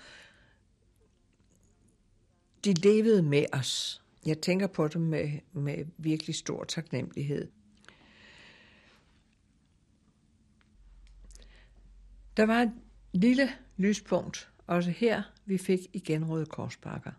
de 2.65 2.73
levede 2.73 3.23
med 3.23 3.45
os. 3.53 4.03
Jeg 4.25 4.41
tænker 4.41 4.67
på 4.67 4.87
dem 4.87 5.01
med, 5.01 5.39
med 5.53 5.85
virkelig 5.97 6.35
stor 6.35 6.63
taknemmelighed. 6.63 7.51
Der 12.37 12.45
var 12.45 12.61
et 12.61 12.71
lille 13.13 13.49
lyspunkt, 13.77 14.51
også 14.67 14.89
her, 14.89 15.23
vi 15.45 15.57
fik 15.57 15.79
igen 15.93 16.29
Røde 16.29 16.45
Korsbakker. 16.45 17.11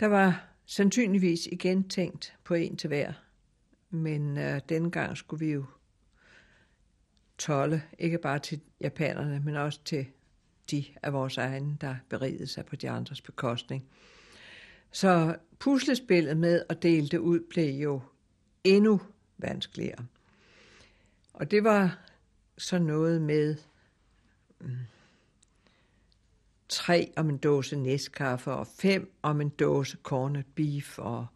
Der 0.00 0.06
var 0.06 0.48
sandsynligvis 0.66 1.46
igen 1.52 1.88
tænkt 1.88 2.36
på 2.44 2.54
en 2.54 2.76
til 2.76 2.88
hver, 2.88 3.12
men 3.90 4.38
øh, 4.38 4.60
denne 4.68 4.90
gang 4.90 5.16
skulle 5.16 5.46
vi 5.46 5.52
jo 5.52 5.64
tolle, 7.38 7.82
ikke 7.98 8.18
bare 8.18 8.38
til 8.38 8.60
japanerne, 8.80 9.40
men 9.40 9.56
også 9.56 9.80
til 9.84 10.06
de 10.70 10.84
af 11.02 11.12
vores 11.12 11.38
egne, 11.38 11.76
der 11.80 11.96
berigede 12.08 12.46
sig 12.46 12.66
på 12.66 12.76
de 12.76 12.90
andres 12.90 13.20
bekostning. 13.20 13.84
Så 14.90 15.36
puslespillet 15.58 16.36
med 16.36 16.62
at 16.68 16.82
dele 16.82 17.08
det 17.08 17.18
ud 17.18 17.40
blev 17.50 17.74
jo 17.82 18.00
endnu 18.64 19.00
vanskeligere. 19.38 20.06
Og 21.32 21.50
det 21.50 21.64
var 21.64 21.98
så 22.58 22.78
noget 22.78 23.22
med 23.22 23.56
mm, 24.60 24.76
tre 26.68 27.12
om 27.16 27.30
en 27.30 27.38
dåse 27.38 27.76
næstkaffe, 27.76 28.52
og 28.52 28.66
fem 28.66 29.18
om 29.22 29.40
en 29.40 29.48
dåse 29.48 29.96
corned 30.02 30.42
beef, 30.54 30.98
og 30.98 31.26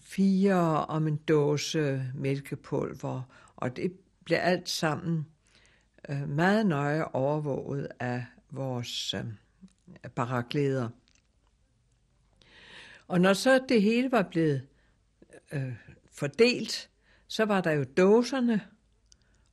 fire 0.00 0.86
om 0.86 1.06
en 1.06 1.16
dåse 1.16 2.04
mælkepulver, 2.14 3.22
og 3.56 3.76
det 3.76 3.92
bliver 4.24 4.40
alt 4.40 4.68
sammen 4.68 5.26
øh, 6.08 6.28
meget 6.28 6.66
nøje 6.66 7.04
overvåget 7.04 7.88
af 8.00 8.24
vores 8.50 9.14
øh, 9.14 9.24
barakleder. 10.14 10.88
Og 13.08 13.20
når 13.20 13.32
så 13.32 13.64
det 13.68 13.82
hele 13.82 14.12
var 14.12 14.22
blevet 14.22 14.66
øh, 15.52 15.72
fordelt, 16.12 16.90
så 17.26 17.44
var 17.44 17.60
der 17.60 17.70
jo 17.70 17.84
dåserne, 17.84 18.60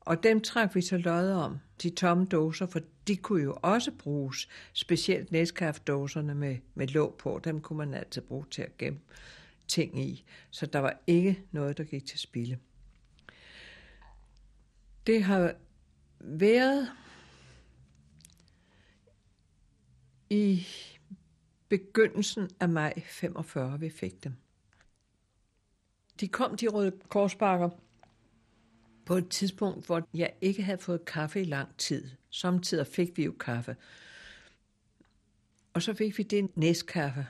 og 0.02 0.24
dem 0.24 0.42
trak 0.42 0.76
vi 0.76 0.82
så 0.82 0.98
lod 0.98 1.32
om, 1.32 1.60
de 1.84 1.90
tomme 1.90 2.26
dåser, 2.26 2.66
for 2.66 2.80
de 3.08 3.18
kunne 3.18 3.44
jo 3.44 3.58
også 3.62 3.92
bruges, 3.92 4.50
specielt 4.74 5.32
næskaffdåserne 5.32 6.36
med, 6.36 6.58
med 6.76 6.88
låg 6.88 7.16
på, 7.18 7.40
dem 7.44 7.62
kunne 7.62 7.78
man 7.78 7.94
altid 7.94 8.22
bruge 8.22 8.46
til 8.52 8.62
at 8.62 8.78
gemme 8.78 9.00
ting 9.68 10.00
i, 10.00 10.26
så 10.50 10.66
der 10.66 10.80
var 10.80 11.00
ikke 11.08 11.44
noget, 11.52 11.78
der 11.78 11.84
gik 11.84 12.06
til 12.06 12.20
spilde. 12.20 12.58
Det 15.08 15.24
har 15.24 15.54
været 16.20 16.92
i 20.30 20.68
begyndelsen 21.70 22.50
af 22.60 22.70
maj 22.70 23.02
45, 23.06 23.80
vi 23.80 23.90
fik 23.90 24.24
dem. 24.24 24.34
De 26.20 26.28
kom, 26.28 26.58
de 26.58 26.68
røde 26.68 26.92
korsbakker, 27.10 27.70
på 29.06 29.16
et 29.16 29.30
tidspunkt, 29.30 29.86
hvor 29.86 30.08
jeg 30.14 30.34
ikke 30.42 30.64
havde 30.64 30.78
fået 30.78 31.06
kaffe 31.06 31.42
i 31.42 31.46
lang 31.46 31.78
tid. 31.78 32.10
Samtidig 32.30 32.88
fik 32.88 33.18
vi 33.18 33.24
jo 33.24 33.32
kaffe. 33.40 33.76
Og 35.74 35.82
så 35.82 35.94
fik 35.94 36.18
vi 36.18 36.24
det 36.24 36.58
næstkaffe. 36.58 37.28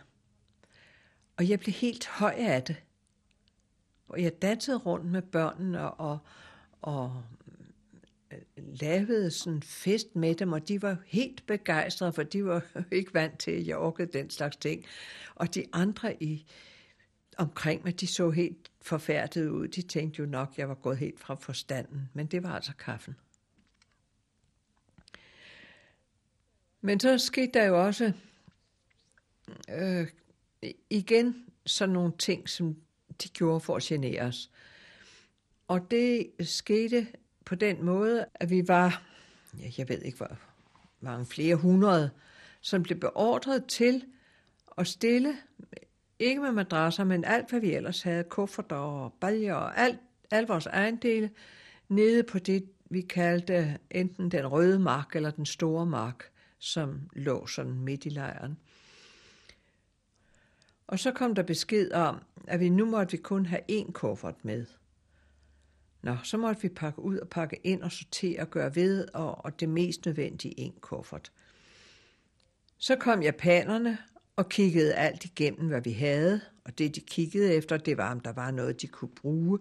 Og 1.38 1.50
jeg 1.50 1.60
blev 1.60 1.74
helt 1.74 2.08
høj 2.08 2.36
af 2.38 2.64
det. 2.64 2.76
Og 4.08 4.24
jeg 4.24 4.42
dansede 4.42 4.78
rundt 4.78 5.06
med 5.06 5.22
børnene 5.22 5.92
og, 5.92 6.20
og 6.82 7.24
øh, 8.32 8.40
lavede 8.58 9.32
sådan 9.32 9.62
fest 9.62 10.16
med 10.16 10.36
dem, 10.36 10.52
og 10.52 10.68
de 10.68 10.82
var 10.82 10.98
helt 11.06 11.48
begejstrede, 11.48 12.14
for 12.14 12.24
de 12.24 12.46
var 12.46 12.62
ikke 12.92 13.14
vant 13.14 13.40
til, 13.40 13.52
at 13.52 13.68
jeg 13.68 13.78
orkede 13.78 14.12
den 14.14 14.30
slags 14.30 14.56
ting. 14.56 14.86
Og 15.36 15.56
de 15.56 15.66
andre 15.74 16.24
i 16.24 16.46
omkring 17.38 17.84
mig, 17.84 18.00
de 18.00 18.08
så 18.08 18.30
helt 18.30 18.72
forfærdet 18.82 19.50
ud. 19.50 19.68
De 19.68 19.82
tænkte 19.82 20.20
jo 20.20 20.26
nok, 20.26 20.50
at 20.52 20.58
jeg 20.58 20.70
var 20.70 20.76
gået 20.76 20.98
helt 20.98 21.20
fra 21.20 21.36
forstanden, 21.36 22.10
men 22.14 22.28
det 22.28 22.44
var 22.44 22.56
altså 22.56 22.72
kaffen. 22.80 23.16
Men 26.82 27.00
så 27.00 27.18
skete 27.18 27.52
der 27.54 27.64
jo 27.66 27.86
også 27.86 28.14
øh, 29.70 30.08
igen 30.90 31.46
sådan 31.66 31.94
nogle 31.94 32.14
ting, 32.20 32.50
som 32.50 32.76
de 33.24 33.30
gjorde 33.30 33.60
for 33.60 33.76
at 33.76 33.84
genere 33.84 34.22
os. 34.22 34.52
Og 35.68 35.92
det 35.92 36.32
skete 36.42 37.08
på 37.46 37.56
den 37.56 37.86
måde, 37.86 38.26
at 38.34 38.50
vi 38.50 38.68
var, 38.68 39.04
ja, 39.60 39.72
jeg 39.78 39.90
ved 39.90 40.02
ikke, 40.02 40.18
hvor 40.18 40.38
mange 41.00 41.26
flere 41.26 41.56
hundrede, 41.56 42.12
som 42.62 42.84
blev 42.84 43.00
beordret 43.00 43.66
til 43.66 44.06
at 44.78 44.88
stille, 44.88 45.38
ikke 46.20 46.42
med 46.42 46.52
madrasser, 46.52 47.04
men 47.04 47.24
alt, 47.24 47.50
hvad 47.50 47.60
vi 47.60 47.74
ellers 47.74 48.02
havde, 48.02 48.24
kufferter 48.24 48.76
og 48.76 49.14
baljer 49.14 49.54
og 49.54 49.78
alt, 49.78 50.00
al 50.32 50.46
vores 50.46 50.66
ejendele, 50.66 51.30
nede 51.90 52.24
på 52.24 52.40
det, 52.40 52.70
vi 52.90 53.02
kaldte 53.02 53.80
enten 53.92 54.32
den 54.32 54.48
røde 54.48 54.80
mark 54.80 55.16
eller 55.16 55.32
den 55.32 55.46
store 55.46 55.86
mark, 55.86 56.32
som 56.60 57.10
lå 57.14 57.48
sådan 57.48 57.80
midt 57.80 58.06
i 58.06 58.10
lejren. 58.10 58.58
Og 60.88 61.00
så 61.00 61.12
kom 61.12 61.36
der 61.36 61.44
besked 61.44 61.92
om, 61.92 62.22
at 62.48 62.60
vi 62.60 62.70
nu 62.70 62.86
måtte 62.86 63.12
vi 63.12 63.18
kun 63.18 63.46
have 63.46 63.62
én 63.72 63.92
kuffert 63.92 64.46
med. 64.46 64.66
Nå, 66.02 66.18
så 66.24 66.38
måtte 66.38 66.62
vi 66.62 66.70
pakke 66.70 67.02
ud 67.02 67.18
og 67.18 67.30
pakke 67.30 67.60
ind 67.64 67.84
og 67.84 67.92
sortere 67.92 68.42
og 68.42 68.50
gøre 68.50 68.76
ved, 68.76 69.08
og, 69.14 69.46
og 69.46 69.60
det 69.60 69.70
mest 69.70 70.06
nødvendige 70.06 70.60
en 70.60 70.74
kuffert. 70.82 71.32
Så 72.78 72.96
kom 72.96 73.22
japanerne 73.22 73.98
og 74.36 74.50
kiggede 74.50 74.94
alt 74.96 75.26
igennem, 75.26 75.68
hvad 75.68 75.82
vi 75.82 75.92
havde, 75.92 76.42
og 76.66 76.78
det 76.78 76.96
de 76.96 77.02
kiggede 77.02 77.54
efter, 77.54 77.78
det 77.78 77.98
var, 77.98 78.12
om 78.12 78.20
der 78.20 78.34
var 78.34 78.52
noget, 78.52 78.82
de 78.82 78.88
kunne 78.88 79.16
bruge. 79.16 79.60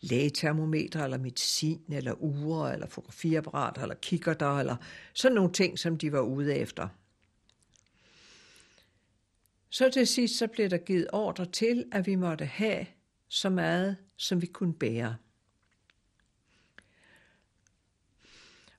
Lægetermometer, 0.00 1.04
eller 1.04 1.18
medicin, 1.18 1.82
eller 1.88 2.22
ure, 2.22 2.72
eller 2.72 2.86
fotografiapparater, 2.86 3.82
eller 3.82 3.94
kikkerter, 3.94 4.58
eller 4.58 4.76
sådan 5.14 5.34
nogle 5.34 5.52
ting, 5.52 5.78
som 5.78 5.98
de 5.98 6.12
var 6.12 6.20
ude 6.20 6.54
efter. 6.54 6.88
Så 9.70 9.90
til 9.90 10.06
sidst 10.06 10.38
så 10.38 10.46
blev 10.46 10.70
der 10.70 10.76
givet 10.76 11.06
ordre 11.12 11.46
til, 11.46 11.84
at 11.92 12.06
vi 12.06 12.14
måtte 12.14 12.44
have 12.44 12.86
så 13.28 13.50
meget, 13.50 13.96
som 14.16 14.42
vi 14.42 14.46
kunne 14.46 14.74
bære. 14.74 15.16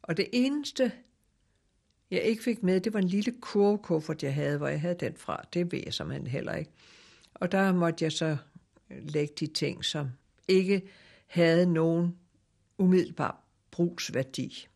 Og 0.01 0.17
det 0.17 0.27
eneste, 0.33 0.91
jeg 2.11 2.21
ikke 2.21 2.43
fik 2.43 2.63
med, 2.63 2.81
det 2.81 2.93
var 2.93 2.99
en 2.99 3.07
lille 3.07 3.33
kurvekuffert, 3.41 4.23
jeg 4.23 4.33
havde, 4.33 4.57
hvor 4.57 4.67
jeg 4.67 4.81
havde 4.81 4.95
den 4.99 5.15
fra. 5.15 5.43
Det 5.53 5.71
ved 5.71 5.81
jeg 5.85 5.93
simpelthen 5.93 6.27
heller 6.27 6.55
ikke. 6.55 6.71
Og 7.33 7.51
der 7.51 7.73
måtte 7.73 8.03
jeg 8.03 8.11
så 8.11 8.37
lægge 8.89 9.33
de 9.39 9.47
ting, 9.47 9.85
som 9.85 10.09
ikke 10.47 10.89
havde 11.27 11.73
nogen 11.73 12.15
umiddelbar 12.77 13.43
brugsværdi. 13.71 14.67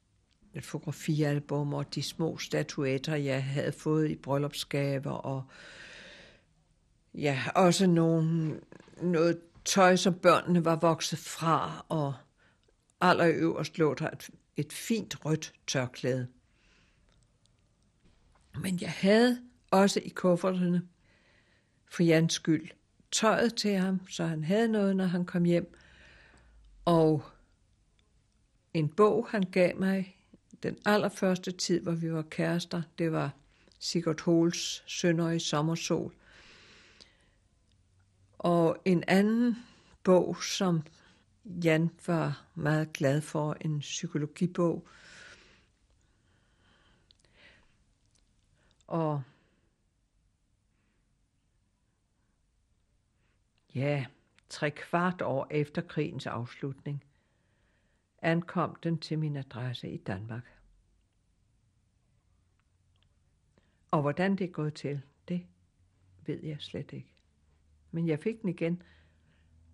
Et 0.53 0.65
fotografialbum 0.65 1.73
og 1.73 1.95
de 1.95 2.03
små 2.03 2.37
statuetter, 2.37 3.15
jeg 3.15 3.43
havde 3.43 3.71
fået 3.71 4.09
i 4.09 4.15
bryllupsgaver, 4.15 5.11
og 5.11 5.43
ja, 7.13 7.39
også 7.55 7.87
nogle, 7.87 8.59
noget 9.01 9.39
tøj, 9.65 9.95
som 9.95 10.13
børnene 10.13 10.65
var 10.65 10.75
vokset 10.75 11.19
fra, 11.19 11.85
og 11.89 12.13
allerøverst 13.01 13.77
lå 13.77 13.93
der 13.93 14.09
et, 14.09 14.29
et 14.57 14.73
fint 14.73 15.25
rødt 15.25 15.53
tørklæde. 15.67 16.27
Men 18.59 18.81
jeg 18.81 18.91
havde 18.91 19.41
også 19.71 19.99
i 20.05 20.09
kufferterne, 20.09 20.87
for 21.89 22.03
Jans 22.03 22.33
skyld, 22.33 22.69
tøjet 23.11 23.55
til 23.55 23.75
ham, 23.75 24.07
så 24.07 24.25
han 24.25 24.43
havde 24.43 24.67
noget, 24.67 24.95
når 24.95 25.05
han 25.05 25.25
kom 25.25 25.43
hjem, 25.43 25.73
og 26.85 27.23
en 28.73 28.89
bog, 28.89 29.27
han 29.29 29.43
gav 29.43 29.79
mig 29.79 30.17
den 30.63 30.77
allerførste 30.85 31.51
tid, 31.51 31.81
hvor 31.81 31.91
vi 31.91 32.13
var 32.13 32.21
kærester, 32.21 32.81
det 32.97 33.11
var 33.11 33.31
Sigurd 33.79 34.21
Hols 34.21 34.83
Sønder 34.87 35.31
i 35.31 35.39
sommersol. 35.39 36.13
Og 38.37 38.77
en 38.85 39.03
anden 39.07 39.57
bog, 40.03 40.43
som 40.43 40.81
Jan 41.45 41.89
var 42.07 42.45
meget 42.55 42.93
glad 42.93 43.21
for, 43.21 43.57
en 43.61 43.79
psykologibog. 43.79 44.87
Og 48.91 49.23
ja, 53.75 54.05
tre 54.49 54.71
kvart 54.71 55.21
år 55.21 55.47
efter 55.49 55.81
krigens 55.81 56.27
afslutning, 56.27 57.03
ankom 58.21 58.75
den 58.75 58.99
til 58.99 59.19
min 59.19 59.35
adresse 59.35 59.89
i 59.89 59.97
Danmark. 59.97 60.43
Og 63.91 64.01
hvordan 64.01 64.35
det 64.35 64.43
er 64.43 64.51
gået 64.51 64.73
til, 64.73 65.01
det 65.27 65.47
ved 66.25 66.43
jeg 66.43 66.57
slet 66.59 66.93
ikke. 66.93 67.13
Men 67.91 68.07
jeg 68.07 68.19
fik 68.19 68.41
den 68.41 68.49
igen, 68.49 68.83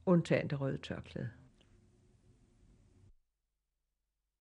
undtagen 0.05 0.49
det 0.49 0.61
røde 0.61 0.77
tørklæde. 0.77 1.31